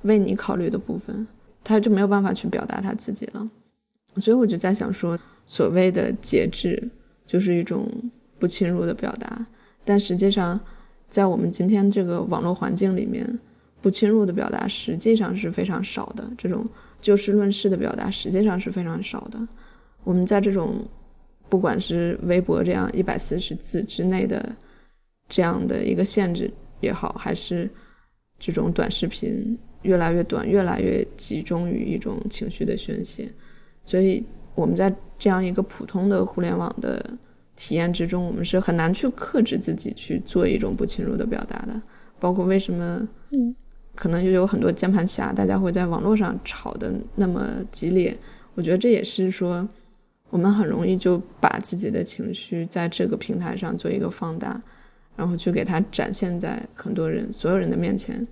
[0.04, 1.26] 为你考虑的部分，
[1.64, 3.50] 他就没有办法去表达他自己了。
[4.18, 6.90] 所以我就在想说，所谓的节制
[7.26, 7.88] 就是一种
[8.38, 9.46] 不侵入的表达，
[9.86, 10.60] 但实际上
[11.10, 13.40] 在我们今天这个网络环境里面。
[13.80, 16.66] 不侵入的表达实际上是非常少的，这种
[17.00, 19.40] 就事论事的表达实际上是非常少的。
[20.04, 20.84] 我们在这种
[21.48, 24.44] 不管是微博这样一百四十字之内的
[25.30, 27.70] 这样的一个限制也好，还是
[28.40, 33.30] 这种短视频越来越短、越来越集中于一种情绪的宣泄，
[33.84, 34.24] 所以
[34.56, 37.04] 我们在这样一个普通的互联网的
[37.56, 41.82] 体验之中，我们是很难去克制自己去做一种不侵入的表达的。
[42.20, 43.56] 包括为什么，嗯。
[43.96, 48.16] 可能就有很多键盘侠，大家会在网络上吵得那么激烈。
[48.54, 49.68] 我觉得这也是说，
[50.30, 54.62] 我们很容易就把自己的情绪在这个平台上做一个放大，
[55.18, 58.26] 然后去给它展现在很多人、所有人的面前。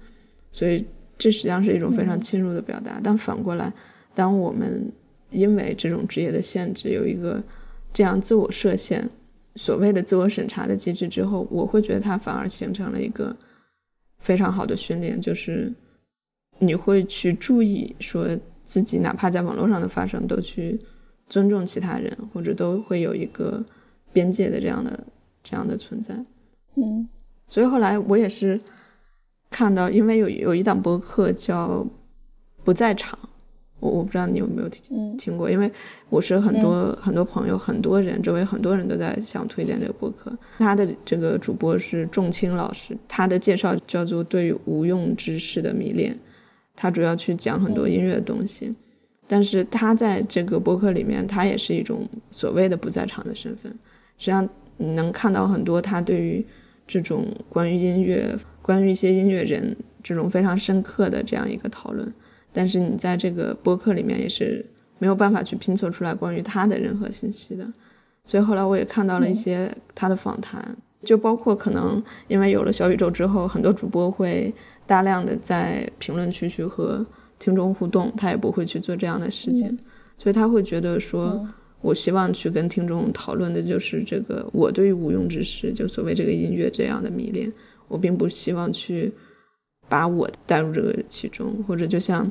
[0.53, 0.85] 所以
[1.17, 3.01] 这实际上是一种非常侵入的表达。
[3.03, 3.73] 但反过来，
[4.13, 4.89] 当我们
[5.29, 7.43] 因为这种职业的限制有一个
[7.91, 9.09] 这样自我设限、
[9.55, 13.35] 所谓的自我审查的机制之后，我会觉得它反而形成了一个。
[14.17, 15.71] 非常好的训练就是，
[16.57, 18.27] 你会去注意说
[18.63, 20.79] 自己哪怕在网络上的发生，都去
[21.27, 23.63] 尊重其他人，或者都会有一个
[24.11, 25.05] 边界的这样的
[25.43, 26.17] 这样的存在。
[26.75, 27.07] 嗯，
[27.47, 28.59] 所以后来我也是
[29.49, 31.85] 看到，因为有有一档播客叫
[32.63, 33.17] 不在场。
[33.81, 35.69] 我我不知道你有没有听听过，因为
[36.09, 40.35] 我是很多很多朋友、很多人周围很多人都在想推荐这个播客。
[40.57, 46.15] 他的这个主播是仲青老师，他的介绍叫做《对于无用知识的迷恋》，
[46.73, 48.73] 他主要去讲很多音乐的东西。
[49.27, 53.71] 但是他在这个播客里面，他也是一种所谓的不在场的身份。
[54.17, 56.43] 实际上，你能看到很多他对于
[56.87, 62.11] 这种关于音乐、关于一些音乐人这种非常深刻的这样一个讨论。
[62.51, 64.65] 但是你在这个播客里面也是
[64.97, 67.67] 没有办法去拼凑出来关于他的任何信息的，
[68.23, 74.53] 所以后来我也看到了一些他的访谈，就包括可能因为有了小宇宙之后，很多主播会
[74.87, 77.05] 大量的在评论区去和
[77.37, 79.77] 听众互动，他也不会去做这样的事情，
[80.17, 81.45] 所以他会觉得说，
[81.85, 87.51] 我希望去跟听众讨论的就是这个我对于无用之事，就所谓这个音乐这样的迷恋，
[87.87, 89.11] 我并不希望去
[89.87, 92.29] 把我带入这个其中，或者就像。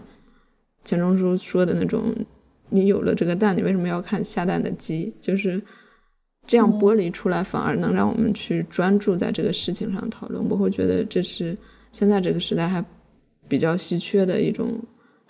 [0.87, 2.15] 钱钟书说的那种，
[2.69, 5.11] 你有了这个蛋，你为什么要看下蛋的鸡？
[5.19, 5.59] 就是
[6.47, 10.47] 这样剥离出来，反而能让我们去专注在这个事情上讨论。
[10.47, 11.57] 我会觉得这是
[11.91, 12.85] 现在这个时代还
[13.49, 14.79] 比较稀缺的一种，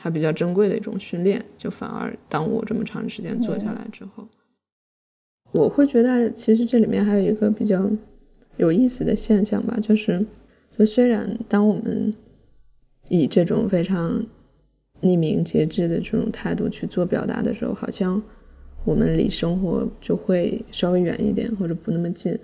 [0.04, 1.42] 还比较珍贵的一种训练。
[1.56, 4.28] 就反而当我这么长时间做下来之后，
[5.50, 7.90] 我会觉得其实这里面还有一个比较
[8.58, 10.22] 有意思的现象吧，就是
[10.76, 12.14] 就虽然当我们
[13.08, 14.22] 以这种非常
[15.00, 18.22] 匿名节制的这种态度去做表达的时候，好像
[18.84, 22.38] 我们离生活就会稍微远一点，或者不那么近。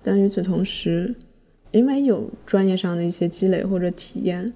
[0.00, 1.12] 但与此同时，
[1.72, 4.52] 因为有专业上的一些积累或者体验，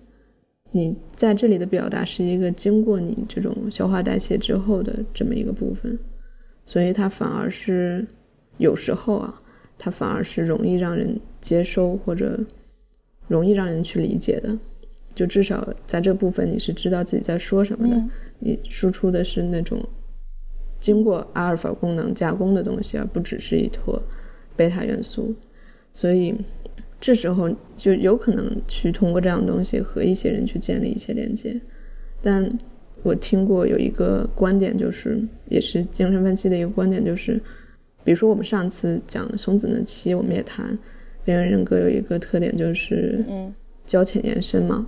[0.76, 5.96] 你在这里的表达是一个经过你这种消化代谢之后的这么一个部分，
[6.66, 8.04] 所以它反而是
[8.58, 9.40] 有时候啊，
[9.78, 12.40] 它反而是容易让人接收或者
[13.28, 14.58] 容易让人去理解的。
[15.14, 18.04] 就至少在这部分，你是知道自己在说什么的。
[18.40, 19.80] 你输出的是那种
[20.80, 24.02] 经过阿尔法功能加工的东西，而不只是一坨
[24.56, 25.32] 贝塔元素。
[25.92, 26.34] 所以
[27.04, 31.54] 这时候就有可能去通过这样的东西和一些人去建立一些连接。
[32.22, 32.50] 但
[33.02, 37.34] 我听过有一个观点，就是也是精神分析的一个观点，就是
[38.04, 40.66] 比如说我们上次讲松子的七，我们也谈
[41.26, 43.54] 边缘人格有一个特点就是嗯。
[43.84, 44.86] 交浅延伸嘛，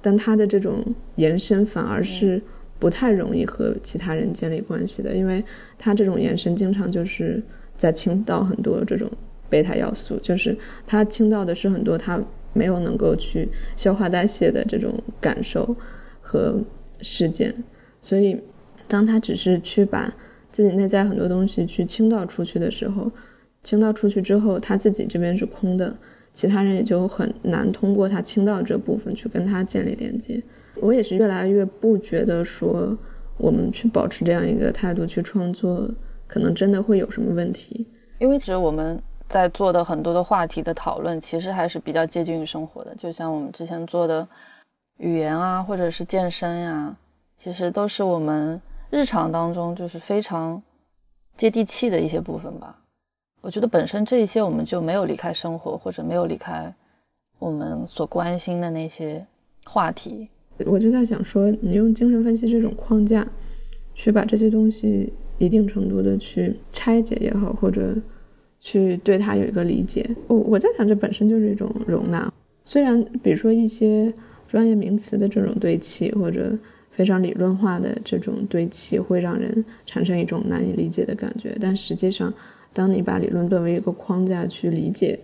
[0.00, 0.80] 但他的这种
[1.16, 2.40] 延伸反而是
[2.78, 5.42] 不太容易和其他人建立关系的，因为
[5.76, 7.42] 他这种延伸经常就是
[7.76, 9.10] 在倾倒很多这种
[9.48, 10.56] 贝塔要素，就是
[10.86, 12.20] 他倾倒的是很多他
[12.52, 15.76] 没有能够去消化代谢的这种感受
[16.20, 16.58] 和
[17.00, 17.54] 事件，
[18.00, 18.40] 所以
[18.88, 20.12] 当他只是去把
[20.50, 23.10] 自己内在很多东西去倾倒出去的时候，
[23.62, 25.96] 倾倒出去之后，他自己这边是空的。
[26.32, 30.42] 其他人也就很难通过他倾倒这部分去跟他建立连接。
[30.82, 32.94] 我也是越来越不觉得说
[33.38, 35.90] 我们去保持这样一个态度去创作，
[36.26, 37.86] 可能真的会有什么问题。
[38.18, 42.94] 因为其实我们在做的很多的话题的讨论，其实还是比较接近于生活的。
[42.94, 44.26] 就像我们之前做的
[44.98, 46.96] 语言啊，或者是健身呀，
[47.34, 48.60] 其实都是我们
[48.90, 50.62] 日常当中就是非常
[51.36, 52.78] 接地气的一些部分吧。
[53.42, 56.72] 我觉得本身这一些我们就没有离开生活，或者没有离开
[57.38, 59.24] 我们所关心的那些
[59.64, 60.28] 话题。
[60.64, 63.26] 我就在想说，你用精神分析这种框架，
[63.94, 67.94] 去把这些东西一定程度的去拆解也好，或者
[68.66, 70.04] 去对它有一个理解。
[70.26, 72.32] 我我在想，这本身就是一种容纳。
[72.64, 74.12] 虽然比如说一些
[74.48, 76.58] 专业名词的这种堆砌，或者
[76.90, 82.34] 非常理论化的这种堆砌，会让人产生一种难以理解的感觉，但实际上。
[82.72, 85.18] 当你把理论作为一个框架去理解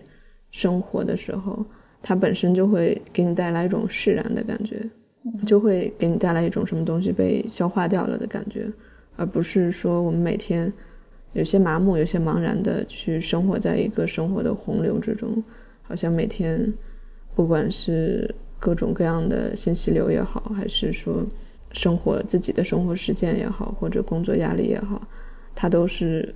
[0.49, 1.63] 生活的时候，
[2.01, 4.81] 它本身就会给你带来一种释然的感觉，
[5.45, 8.65] 就会给你带来一种什么东西被消化掉了的感觉，
[9.17, 10.73] 而不是说我们每天
[11.33, 15.43] 有些麻木、有些茫然的去生活在一个生活的洪流之中，
[15.81, 16.73] 好像每天
[17.35, 21.25] 不管是各种各样的信息流也好，还是说
[21.73, 25.01] 生活自己的生活实践也好，或者工作压力也好，
[25.53, 26.33] 它都是。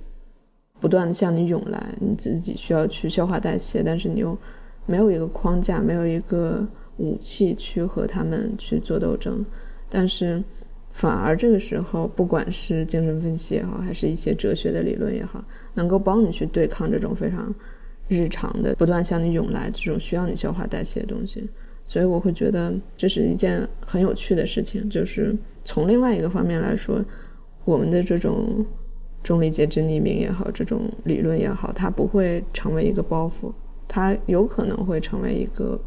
[0.80, 4.38] 不断的向你涌来，你自己需要去消化代谢，但是你又
[4.86, 6.64] 没有一个框架，没有一个
[6.98, 9.44] 武器去和他们去做斗争。
[9.90, 10.40] 但是
[10.98, 17.54] 反而这个时候，不管是精神分析也好，还是一些哲学的理论也好，能够帮你去对抗这种非常
[18.08, 21.48] 日常的、不断向你涌来这种需要你消化代谢的东西。
[21.84, 24.90] 所以我会觉得这是一件很有趣的事情。
[24.90, 25.32] 就是
[25.64, 27.00] 从另外一个方面来说，
[27.64, 28.66] 我们的这种。
[29.24, 33.52] 重力介质匿名也好，这种理论也好，它不会成为一个包袱，
[33.88, 35.78] 它有可能会成为一个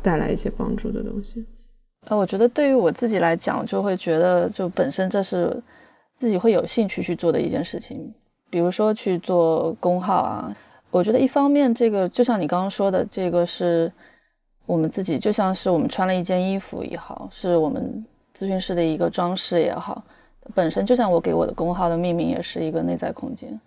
[0.00, 1.44] 带来一些帮助的东西。
[2.06, 5.60] 呃，我觉得对于我自己来讲，就会觉得就本身这是
[6.16, 8.14] 自己会有兴趣去做的一件事情。
[8.50, 10.56] 比如说去做公号啊，
[10.90, 13.92] 我觉得一方面这个就像你刚刚说的，这个是
[14.64, 20.02] 我们自己就像是我们穿了一件衣服也好，是我们咨询师的一个装饰也好。
[20.54, 23.60] 本身就像我给我的公号的命名也是一个内在空间，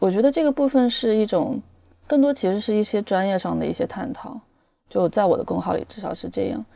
[0.00, 1.62] 我觉得这个部分是一种
[2.04, 4.36] 更多其实是一些专业上的一些探讨，
[4.90, 6.66] 就在我的公号里至少是这样，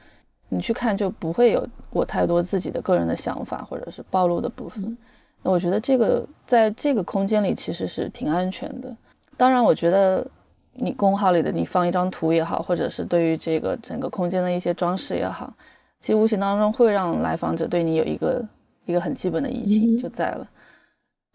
[0.50, 4.94] 你去看就不会有我太多自己的个人的想法或者是暴露的部分。
[5.42, 8.94] 那我觉得这个在这个空间里其实是挺安全的。
[9.38, 10.26] 当然，我觉得
[10.74, 15.50] 你公号里的你放一张图也好，或者是对于这个整个空间的一些装饰也好，
[15.98, 18.46] 其实无形当中会让来访者对你有一个。
[18.86, 20.48] 一个很基本的移情就在了，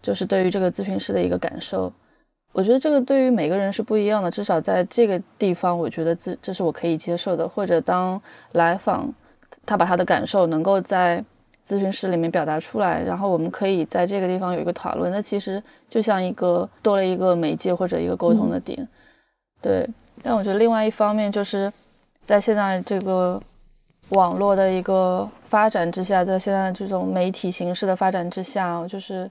[0.01, 1.93] 就是对于这个咨询师的一个感受，
[2.55, 4.31] 我觉得这个对于每个人是不一样的。
[4.31, 7.45] 至少在这个地方，我觉得这这是我可以接受的。
[7.45, 8.19] 或者当
[8.53, 9.13] 来访
[9.65, 11.21] 他把他的感受能够在
[11.67, 18.87] 咨询室里面表达出来，然后我们可以在这个地方有一个讨论，那其实就像一个多了一个媒介或者一个沟通的点。
[19.61, 19.85] 对，
[20.23, 21.71] 但我觉得另外一方面就是
[22.23, 23.41] 在现在这个。
[24.09, 29.27] 网络的一个发展之下，在现在这种媒体形式的发展之下，就是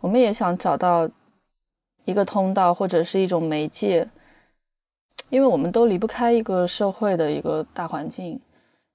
[0.00, 1.10] 我们也想找到
[2.04, 4.08] 一个通道或者是一种媒介，
[5.30, 8.40] 因为我们都离不开一个社会的一个大环境。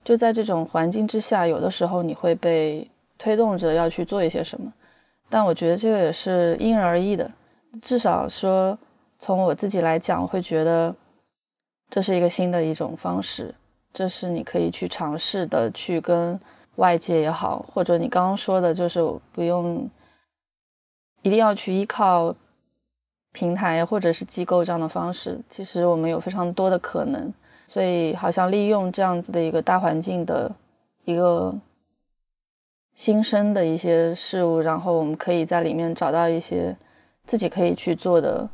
[0.04, 4.72] 就在这种环境之下，有的时候你会被推动着要去做一些什么，
[5.30, 7.30] 但我觉得这个也是因人而异的。
[7.82, 8.78] 至少说，
[9.20, 10.96] 从我自己来讲，会觉得
[11.90, 13.54] 这是一个新的一种方式。
[13.94, 16.40] 这是你可以去尝试的，去跟
[16.76, 19.02] 外界也好，或者你刚刚说的，就是
[19.34, 19.90] 不用
[21.24, 22.34] 一定要去依靠
[23.40, 25.40] 平台或者是机构这样的方式。
[25.48, 27.34] 其实我们有非常多的可能，
[27.66, 30.54] 所以好像利用这样子的一个大环境的
[31.06, 31.56] 一个
[32.94, 36.76] 新生的一些事物，然后我们可以在里面找到一些
[37.24, 38.50] 自己可以去做的，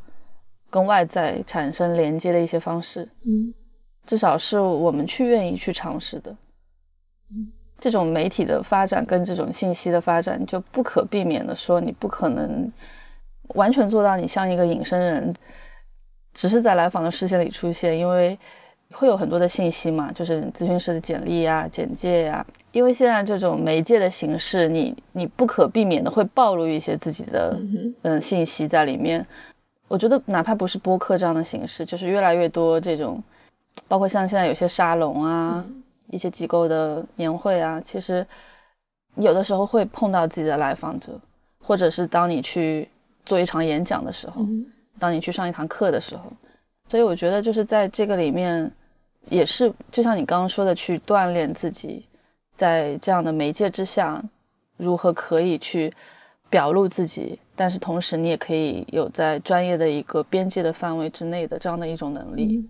[0.70, 3.10] 跟外在产生连接的一些方式。
[3.26, 3.52] 嗯。
[4.06, 6.36] 至少是我们去愿意去尝试的，
[7.80, 12.72] 这种媒体的发展跟这种信息的发展，就不可避免的说，你不可能
[13.50, 15.34] 完全做到你像一个隐身人，
[16.34, 18.38] 只是在来访的视线里出现，因为
[18.92, 22.46] 会有很多的信息嘛，就是咨询师的简历啊、简介呀。
[22.72, 27.60] 因为现在这种媒介的形式，你你不可避免的会暴露一些自己的
[28.02, 29.26] 嗯信息在里面。
[29.88, 33.24] 我觉得哪怕不是播客这样的形式，就是越来越多这种，
[33.88, 35.66] 包括像现在有些沙龙啊。
[36.12, 38.26] 一些机构的年会啊，其实
[39.16, 41.20] 有的时候会碰到自己的来访者，
[41.60, 42.88] 或者是当你去
[43.26, 44.46] 做一场演讲的时候，
[45.00, 46.32] 当你去上一堂课的时候，
[46.88, 48.72] 所以我觉得就是在这个里面，
[49.30, 52.06] 也是就像你刚刚说的，去锻炼自己，
[52.56, 54.24] 在这样的媒介之下，
[54.78, 55.92] 如何可以去
[56.50, 62.66] 表露自己，但是同时你也可以有在专业的一个边界的范围之内的这样的一种能力。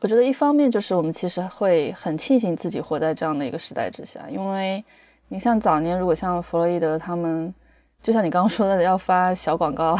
[0.00, 4.84] 我觉得一方面就是我们其实会很庆幸自己活在这样的一个时代之下，因为
[5.28, 7.52] 你像早年如果像弗洛伊德他们，
[8.02, 9.98] 就像你刚刚说的要发小广告，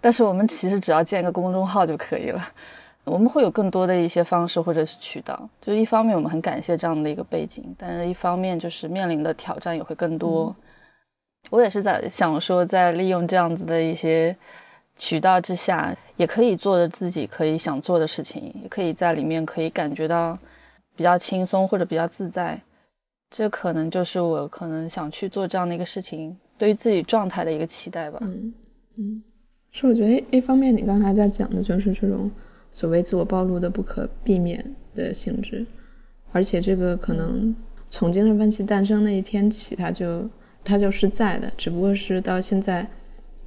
[0.00, 2.48] 但是我们其实只要建一个公众号就可以了，
[3.04, 5.48] 我们会有更多的一些方式或者是渠道。
[5.60, 10.54] 就一方面我们很感谢这样的一个背景，但是一方面就是面临的挑战也会更多。
[11.50, 14.36] 我也是在想说，在利用这样子的一些。
[14.98, 20.34] 渠道之下，也可以做着自己可以想做的事情，也可以在里面可以感觉到
[20.96, 22.58] 比较轻松或者比较自在。
[23.28, 28.18] 这可能就是我可能想去做这样的一个事情，对于自己状态的一个期待吧。
[28.22, 28.52] 嗯
[28.96, 29.22] 嗯，
[29.70, 32.30] 是我觉得一方面你刚才在讲的就是这种
[32.72, 35.64] 所谓自我暴露的不可避免的性质，
[36.32, 37.54] 而且这个可能
[37.88, 40.28] 从精神分析诞生那一天起，它就
[40.64, 42.86] 它就是在的，只不过是到现在。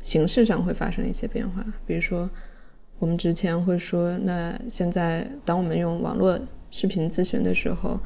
[0.02, 2.30] 形式上会发生一些变化，比如说，
[3.00, 6.40] 我们之前会说，那现在当我们用网络
[6.72, 8.00] 视频咨询的时候，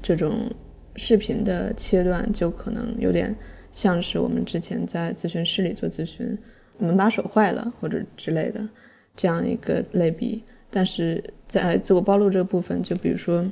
[0.00, 0.50] 这种
[0.96, 3.36] 视频的切断就可能有点
[3.74, 6.38] 像是我们之前在咨询室里做咨询，
[6.78, 8.66] 门把手坏了或者之类的
[9.14, 10.42] 这样一个类比。
[10.70, 13.44] 但是在自我暴露这个部分，就比如说，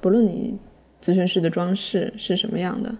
[0.00, 0.58] 不论你
[1.00, 2.92] 咨询室的装饰是什么样的，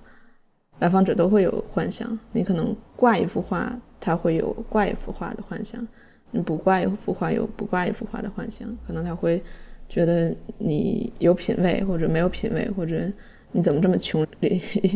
[0.78, 3.76] 来访者都会有幻想，你可能挂一幅画。
[4.02, 5.86] 他会有挂一幅画的幻想，
[6.30, 9.42] 你不挂一幅画有不挂一幅画的幻想，可能他会
[9.90, 13.12] 觉得你有品位或者没有品位，或者
[13.52, 14.26] 你怎么这么穷，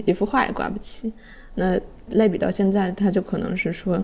[0.07, 1.13] 一幅画也挂不起。
[1.55, 1.81] 那
[2.11, 4.03] 类比到现在，他就可能是说，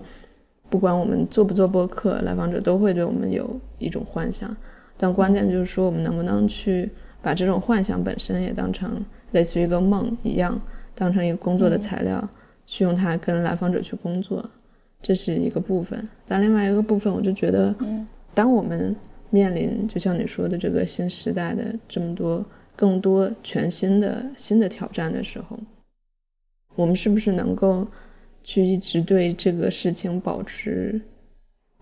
[0.69, 4.55] 不管我们做不做播客，来访者都会对我们有一种幻想，
[4.97, 6.89] 但关键就是说，我们能不能去
[7.21, 10.59] 把这种幻想本身也当成类似于一个梦一样，
[10.95, 12.29] 当成一个工作的材料，
[12.65, 14.43] 去用它跟来访者去工作。
[15.03, 17.73] 这是一个部分，但另外一个部分，我就觉得，
[18.35, 18.95] 当我们
[19.31, 22.45] 面临就像你说的这个新时代的这么多、
[22.75, 25.57] 更多全新的新的挑战的时候，
[26.75, 27.85] 我们是不是能够
[28.43, 30.99] 去一直对这个事情保持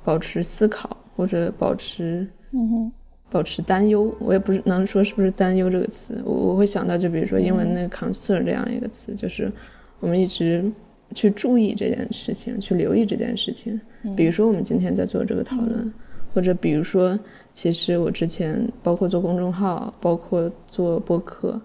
[0.03, 2.91] 保持思考，或者保持嗯
[3.29, 4.13] 保持担忧？
[4.19, 9.51] 我也不是能说是不是担忧这个词，我我会想到，就比如说英文那个 concern 这样一个词，就是
[9.99, 10.71] 我们一直。
[11.15, 13.81] 去注意这件事情，去留意这件事情。
[14.15, 15.91] 比如说，我们今天在做这个讨论，
[16.35, 17.19] 或者比如说，
[17.51, 21.59] 其实我之前包括做公众号，包括做播客，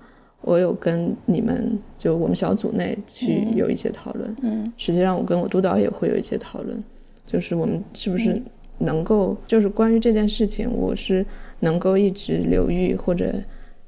[0.45, 4.37] 我有跟你们就我们小组内去有一些讨论。
[4.43, 6.83] 嗯，实际上我跟我督导也会有一些讨论，
[7.27, 8.41] 就是我们是不是
[8.79, 11.25] 能够，就是关于这件事情，我是
[11.61, 13.35] 能够一直留意，或者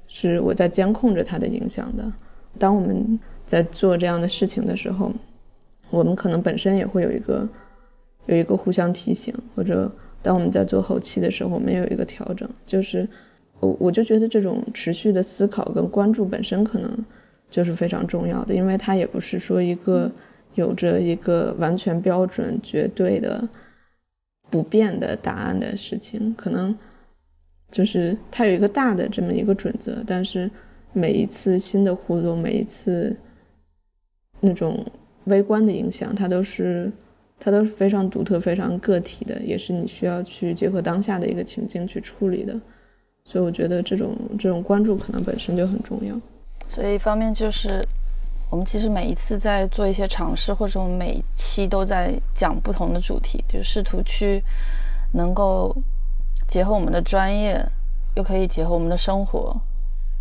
[0.08, 2.12] 是我在监控着它的影响的。
[2.58, 5.10] 当我们在做这样的事情的时候。
[5.88, 7.48] 我们可能本身也会有一个
[8.26, 9.88] 有一个互相提醒，或者
[10.20, 12.48] 当我们在做后期的时候，我们也有一个调整。
[12.66, 13.08] 就是
[13.60, 16.90] 我我就觉得这种持续的思考跟关注本身可能
[17.50, 20.10] 就是非常重要的，因为它也不是说一个
[20.54, 23.48] 有着一个完全标准、绝对的
[24.50, 26.34] 不变的答案的事情。
[26.36, 26.76] 可能
[27.70, 30.50] 就是它有一个大的这么一个准则，但是
[30.92, 33.16] 每一次新的互动，每一次
[34.40, 34.84] 那种。
[35.26, 36.88] 微观的影响，它都是，
[37.40, 42.54] 它都是非常独特、非常个体的，也是你需要去结合当下的一个情境去处理的。
[43.26, 46.14] 所以我觉得这种这种关注可能本身就很重要。
[46.70, 47.84] 所以一方面就是，
[48.48, 54.40] 我们其实每一次在做一些尝试，或者我们每一期都在讲不同的主题，就试图去
[55.12, 55.74] 能够
[56.46, 57.60] 结合我们的专业，
[58.14, 59.60] 又可以结合我们的生活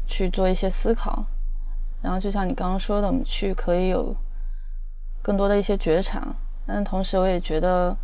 [0.08, 1.24] 去做一些思考。
[2.02, 4.16] 然后就像你刚刚说的，我们去可以有。
[5.22, 6.24] 更多的一些觉察，
[6.68, 7.98] 但同时我也觉得，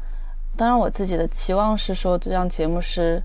[0.58, 3.22] 当然我自己的期望是说，这档节目是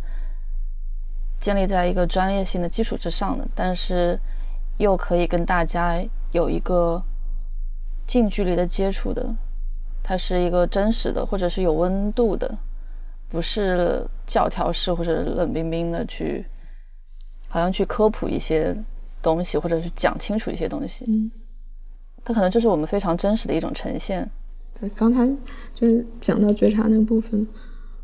[1.39, 3.47] 建立在一个专业性的基础之上的。
[3.55, 4.19] 但是，
[4.79, 7.03] 又可以跟大家有一个
[8.07, 9.35] 近距离的接触的，
[10.03, 12.59] 它是一个真实的，或者是有温度的，
[13.29, 16.45] 不是教条式或者冷冰冰的去，
[17.49, 18.77] 好像去科普一些
[19.23, 21.05] 东西，或者是讲清楚一些东西。
[21.09, 21.31] 嗯，
[22.25, 24.29] 它可能就是我们非常真实的一种呈现。
[24.79, 25.27] 对，刚才
[25.73, 27.47] 就讲到觉察那个部分，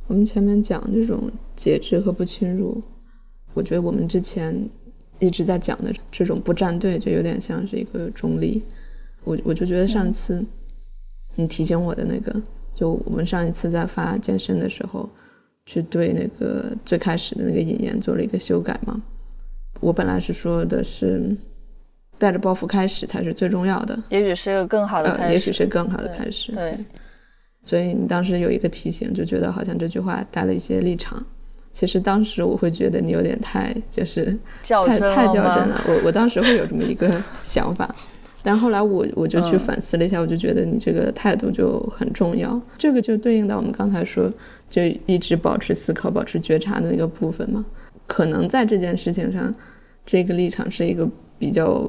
[0.06, 2.82] 我们前面讲这种节制和不侵入，
[3.54, 4.68] 我觉得我们之前
[5.18, 8.62] 一直在讲的这种不站队，就有点像是一个中立。
[9.24, 10.44] 我我就觉得上次
[11.36, 12.34] 你提醒我的那个，
[12.74, 15.08] 就我们上一次在发健身的时候，
[15.64, 19.00] 去对那个最开始的那个引言做了一个修改嘛。
[19.80, 21.36] 我本来是说的是
[22.18, 26.52] 带着包袱开始才是最重要的，也许是个更好的开始，也许是更好的开始。
[26.52, 26.76] 对，
[27.64, 31.24] 所以你当时有一个提醒，就觉得好像这句话带了一些立场。
[31.72, 37.10] 其实当时我会觉得你有点太就是太太较真了，我我当时会有这么一个
[37.42, 37.94] 想法。
[38.44, 42.60] 但后来我我就去反思了一下，我就觉得你这个态度就很重要。
[42.76, 44.28] 这个就对应到我们刚才说，
[44.68, 47.64] 就一直保持思考、保持觉察的那个部分嘛。
[48.06, 49.54] 可能在这件事情上，
[50.04, 51.08] 这个立场是一个
[51.38, 51.88] 比较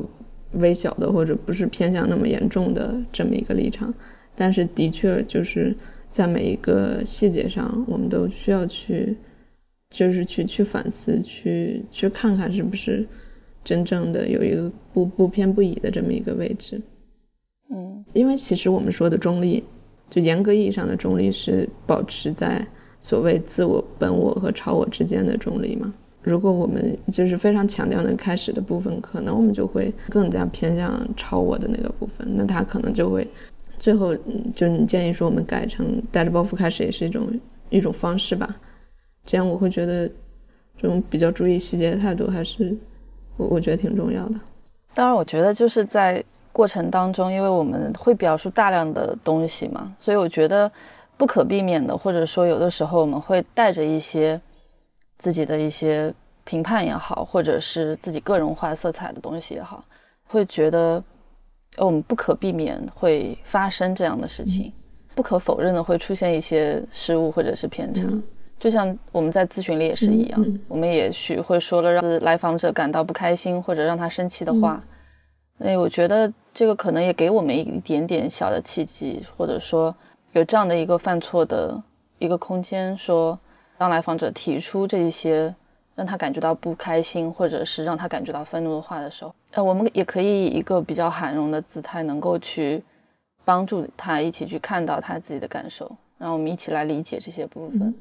[0.53, 3.91] 微小的，或者不是偏向那么严重的这么一个立场。
[4.35, 5.75] 但是的确就是
[6.11, 9.17] 在每一个细节上，我们都需要去，
[9.93, 13.07] 就是去去反思，去去看看是不是。
[13.65, 16.81] 真正的有一个不不偏不倚的这么一个位置，
[17.69, 19.63] 嗯，因为其实我们说的中立，
[20.09, 22.61] 就严格意义上的中立是保持在
[22.99, 25.93] 所谓自我、本我和超我之间的中立嘛。
[26.21, 33.25] 如果我们就是非常强调那开始的部分，可能我们就会更加偏向超我的那个部分，那他可能就会
[33.79, 34.13] 最后
[34.53, 37.29] 就你建议说我们改成带着包袱开始也是一种
[37.69, 38.59] 一种方式吧。
[39.25, 40.07] 这样我会觉得
[40.77, 42.75] 这种比较注意细节的态度还是。
[43.35, 44.35] 我我觉得挺重要的。
[44.93, 50.71] 当然，我觉得就是在过程当中，因为我们会表述大量的东西嘛，所以我觉得
[51.17, 54.39] 不可避免的，或者说有的时候我们会带着一些
[55.17, 56.13] 自己的一些
[56.43, 59.83] 评判也好，或者是自己个人化色彩的东西也好，
[60.27, 61.03] 会觉得
[61.77, 64.71] 我们不可避免会发生这样的事情，
[65.15, 68.03] 不可否认的会出现一些失误或者是偏差。
[68.63, 74.81] 就像我们在咨询里也是一样，我们也许会说了让来访者感到不开心或者让他生气的话，
[75.57, 79.93] 那我觉得这个可能也给我们一点点小的契机，或者说
[80.31, 81.77] 有这样的一个犯错的
[82.19, 83.37] 一个空间，说
[83.77, 85.53] 让来访者提出这一些
[85.93, 92.81] 让他感觉到不开心或者是让他感觉到愤怒的话的时候，呃，我们也可以以一个比较含容的姿态，能够去
[93.43, 97.93] 帮助他一起去看到他自己的感受，让我们一起来理解这些部分。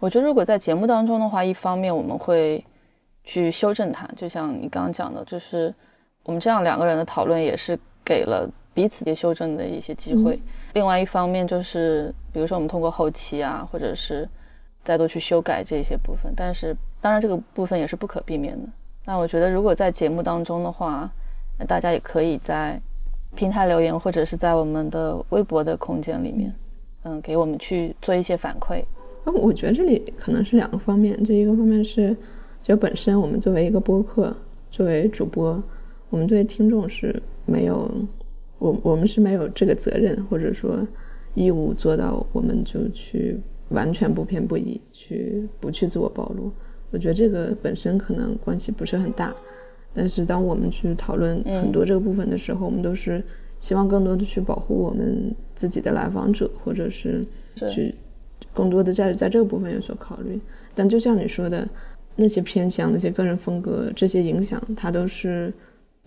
[0.00, 2.64] 我觉得，如果在节目当中的话，一方面我们会
[3.24, 5.74] 去修正它，就像你刚刚讲的，就是
[6.22, 10.40] 我们这样两个人的讨论也是给了彼此也修正的一些机会。
[10.74, 14.28] 另外一方面就是，比如说我们通过后期啊，或者是
[14.84, 16.32] 再多去修改这些部分。
[16.36, 18.68] 但是，当然这个部分也是不可避免的。
[19.04, 21.10] 那我觉得，如果在节目当中的话，
[21.66, 22.80] 大家也可以在
[23.34, 26.54] 平台留言，或者是在我们的微博的空间里面，
[27.02, 28.84] 嗯，给我们去做一些反馈。
[29.32, 32.16] 我觉得这里可能是两个方面，就一个方面是，
[32.62, 34.36] 就本身我们作为一个播客，
[34.70, 35.62] 作为主播，
[36.10, 37.90] 我们对听众是没有，
[38.58, 40.86] 我我们是没有这个责任或者说
[41.34, 43.38] 义务做到，我们就去
[43.70, 46.50] 完全不偏不倚，去不去自我暴露。
[46.90, 49.34] 我觉得这个本身可能关系不是很大，
[49.92, 53.22] 但是当我们去讨论很多这个部分的时候，我们都是
[53.60, 57.26] 希望更多的去保护我们自己的来访者，或者是
[57.70, 57.94] 去。
[58.58, 60.36] 更多的在在这个部分有所考虑，
[60.74, 61.68] 但就像你说的，
[62.16, 65.54] 那些偏向、那些个人风格、这些影响，它都是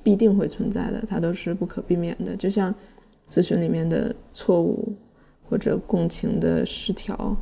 [0.04, 2.36] 必定会存在的，它都是不可避免的。
[2.36, 2.76] 就像
[3.30, 4.94] 咨询里面的错误
[5.48, 7.34] 或者共情的失调、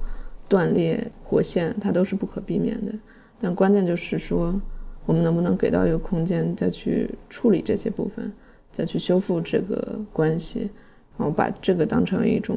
[0.47, 2.93] 断裂、活线，它都是不可避免的。
[3.41, 4.61] 但关键就是说，
[5.07, 8.31] 我们能不能给到一个空间，再去处理这些部分，
[8.71, 10.69] 再去修复这个关系，
[11.17, 12.55] 然后把这个当成一种。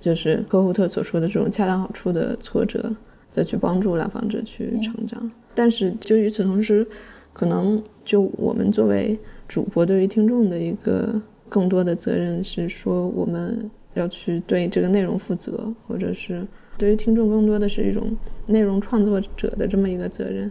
[0.00, 2.94] 就是科胡特所说的这种恰到好处的挫折，
[3.30, 5.30] 再去帮助来访者去成长。
[5.54, 6.86] 但是，就与此同时，
[7.32, 9.18] 可能就我们作为
[9.48, 16.46] 主播对于听众的一个更多的责任是说，我们要去对这个内容负责，或者是
[16.76, 20.50] 对于听众更多的是一种内容创作者的这么一个责任。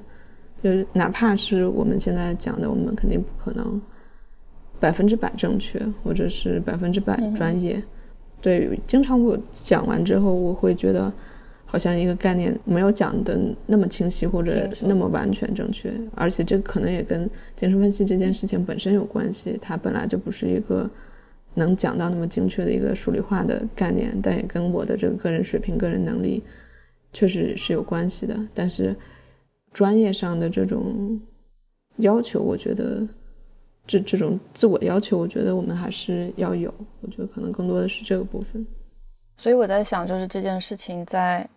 [0.61, 3.79] 就哪怕是我们现在讲的，我们肯定不可能
[4.79, 7.81] 百分之百正确，或者是百分之百专业。
[8.39, 11.11] 对，经常我讲完之后，我会觉得
[11.65, 20.89] 好像一个概念没有讲的那么清晰或者那么完全正确，而且这可能也跟精神分析这件事情本身有关系，它本来就不是一个
[21.55, 26.43] 能讲到那么精确的一个数理化的概念，但也跟我的这个个人水平、个人能力
[27.11, 28.39] 确实是有关系的。
[28.53, 28.95] 但是
[29.73, 31.19] 专业上的这种
[31.97, 33.07] 要求，我觉得。
[33.87, 36.71] 这这种自我的要求，我觉得我们还是要有。
[37.01, 38.63] 我觉得可能更多的是这个部分。
[39.37, 41.47] 所以我在想，就是这件事情在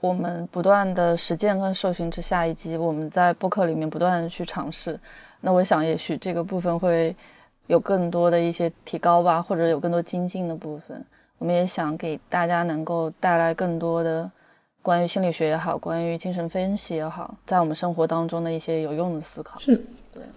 [0.00, 5.00] 我们不断的实践跟受训之下，以及我们在播客里面不断的去尝试，
[5.40, 7.16] 那我想也许这个部分会
[7.68, 11.02] 有更多的一些提高吧，或者有更多精进的部分。
[11.38, 14.30] 我们也想给大家能够带来更多的
[14.82, 19.58] 关于心理学也好，关于精神分析也好，在我们生活当中的一些有用的思考。
[19.58, 19.82] 是。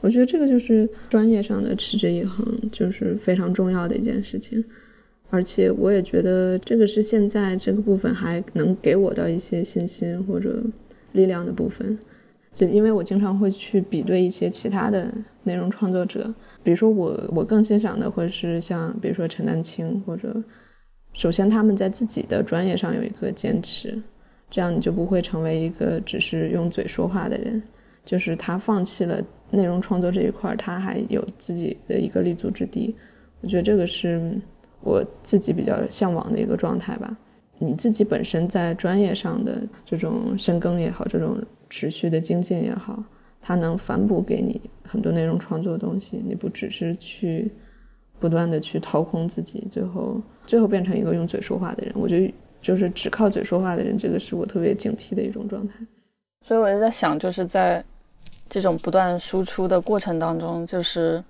[0.02, 4.64] 我觉得这个就是专业上的持之以恒，就是非常重要的一件事情。
[5.30, 10.64] 而且我也觉得这个是现在这个部分还能给我的一些信心或者
[11.12, 11.98] 力量的部分。
[12.56, 15.14] 就因为我经常会去比对一些其他的
[15.44, 20.42] 内容创作者，比如说我我更欣赏的会是像比如说陈丹青，或者
[21.14, 24.02] 首先他们在自己的专业上有一个坚持，
[24.50, 27.62] 这样你就不会成为一个只是用嘴说话的人。
[28.06, 32.96] 就是他放弃了内容创作这一块，他还有自己的一个立足之地。
[33.42, 34.38] 我觉得这个是
[34.82, 37.16] 我自己比较向往的一个状态吧。
[37.60, 41.38] 你自己本身在专业上的这种深耕也好，这种
[41.70, 43.04] 持续的精进也好，
[43.42, 46.24] 它能反哺给你很多内容创作的东西。
[46.28, 47.50] 你不只是去
[48.20, 51.94] 不断的去掏空自己，最后最后变成一个用嘴说话的人。
[51.96, 55.74] 我觉得就是只靠嘴说话的人，这个是我特别警惕的一种状态。
[56.46, 57.84] 所以我就在想，就是在。
[58.50, 61.24] 这种不断输出的过程当中，就是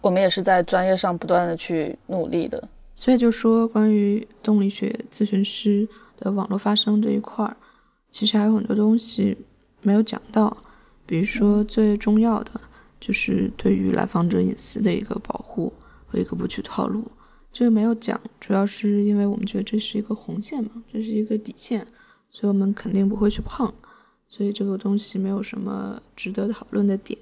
[0.00, 2.68] 我们也是在专业上不断的去努力的。
[2.96, 7.56] 所以就说关于动力学咨询师的网络发声这一块儿，
[8.10, 9.36] 其实还有很多东西
[9.82, 10.56] 没有讲到。
[11.06, 12.52] 比如说最重要的
[13.00, 15.72] 就是对于来访者隐私的一个保护
[16.06, 17.04] 和一个不去套路，
[17.52, 21.84] 这个没有讲，主要是因为我们觉得这是一个红线嘛，这是一个底线，
[22.28, 23.72] 所以我们肯定不会去碰。
[24.32, 27.18] 所以这个东西没有什么值得讨论的点，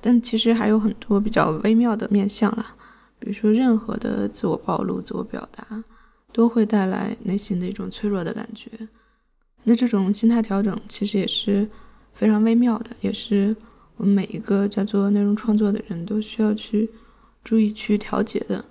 [0.00, 2.74] 但其实还有很多比较微妙的面相啦，
[3.18, 5.84] 比如说任何的自我暴露、自我表达，
[6.32, 8.70] 都会带来内心的一种脆弱的感觉。
[9.64, 11.68] 那这种心态调整其实也是
[12.14, 13.54] 非常微妙的，也是
[13.98, 16.90] 我们每一个在做内容创作的人都需要去
[17.44, 18.64] 注意去调节的。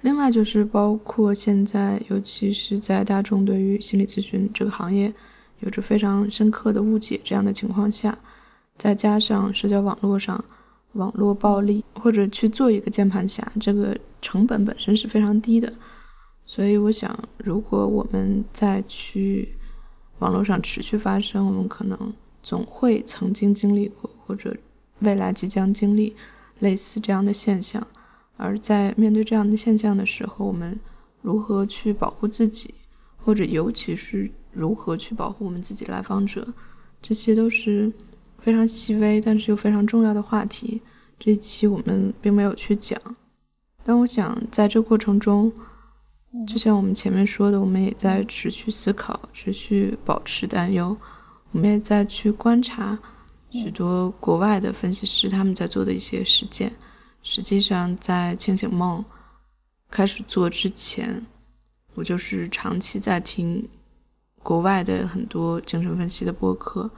[0.00, 5.12] 另外就是包括现在，尤其是在大众对于心理咨询这个行业。
[5.64, 8.16] 有着非常深刻的误解，这样的情况下，
[8.76, 10.42] 再加上社交网络上
[10.92, 15.72] 网络暴力，或者去做一个键盘侠，这个成本本身是非常低的。
[16.42, 19.56] 所以，我想，如果我们再去
[20.18, 21.98] 网络上持续发生，我们可能
[22.42, 24.54] 总会曾经经历过，或者
[24.98, 26.14] 未来即将经历
[26.58, 27.84] 类似这样的现象。
[28.36, 30.78] 而在面对这样的现象的时候，我们
[31.22, 32.74] 如何去保护自己，
[33.16, 34.30] 或者尤其是。
[34.54, 36.46] 如何去保护我们自己来访者，
[37.02, 37.92] 这些都是
[38.38, 40.80] 非常细微但是又非常重要的话题。
[41.18, 43.00] 这一期我们并没有去讲，
[43.84, 45.52] 但我想在这过程中，
[46.46, 50.96] 就像我们前面说的，我们也在持续思考，持续保持担忧。
[51.52, 52.98] 我们也在去观察
[53.50, 56.72] 许多国外的分析师他们在做的一些实践。
[57.22, 59.04] 实际上，在清醒梦
[59.90, 61.24] 开始做之前，
[61.94, 63.66] 我就是长期在听。
[64.44, 66.88] 国外的很多精神分析的播客，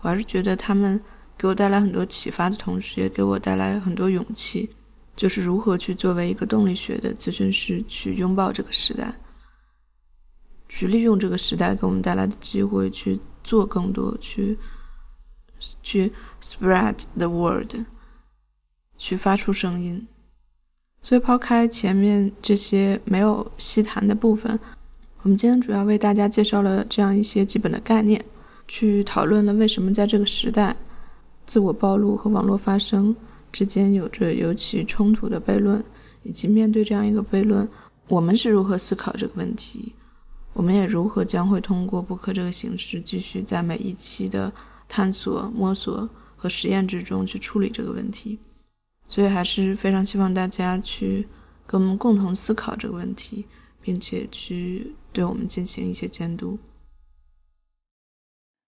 [0.00, 0.98] 我还是觉得他们
[1.36, 4.70] 给我带来很多启发的同时，也给我带来很多勇气，
[5.14, 9.14] 就是如何去作为一个动力学的咨询师去拥抱这个时代，
[10.66, 14.58] 去利用这个时代给我们带来的机会去做更多，去
[15.82, 16.10] 去
[16.42, 17.76] spread the word，
[18.96, 20.08] 去发出声音。
[21.02, 24.58] 所以抛开前面这些没有细谈的部分。
[25.24, 28.22] 我们今天主要为大家介绍了这样一些基本的概念，
[28.68, 30.76] 去讨论了为什么在这个时代，
[31.46, 33.16] 自我暴露和网络发声
[33.50, 35.82] 之间有着尤其冲突的悖论，
[36.24, 37.66] 以及面对这样一个悖论，
[38.08, 39.94] 我们是如何思考这个问题，
[40.52, 44.52] 我们也如何将会通过播客这个形式，继续在每一期的
[44.90, 46.06] 探索、摸索
[46.36, 48.38] 和实验之中去处理这个问题。
[49.06, 51.26] 所以还是非常希望大家去
[51.66, 53.46] 跟我们共同思考这个问题。
[53.84, 56.58] 并且去对我们进行一些监督，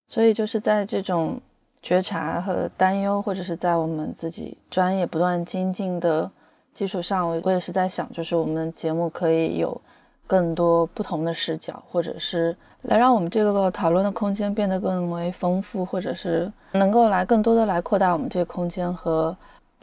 [0.08, 1.40] 所以就是在这种
[1.80, 6.30] 觉察和担忧，或者是在我们自己专业不断精进的
[6.74, 9.80] 基础上，我我也是在想，就是我们节目可以有
[10.26, 19.34] 更多不同的视角，或者是来让我们这个讨论的空间变得更为丰富，或者是能够来更多的来扩大我们这个空间和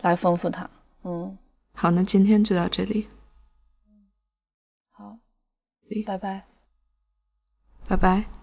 [0.01, 0.69] 来丰富它。
[1.05, 1.35] 嗯，
[1.73, 3.07] 好，那今天就到这里。
[6.01, 6.45] 拜拜，
[7.87, 8.42] 拜拜。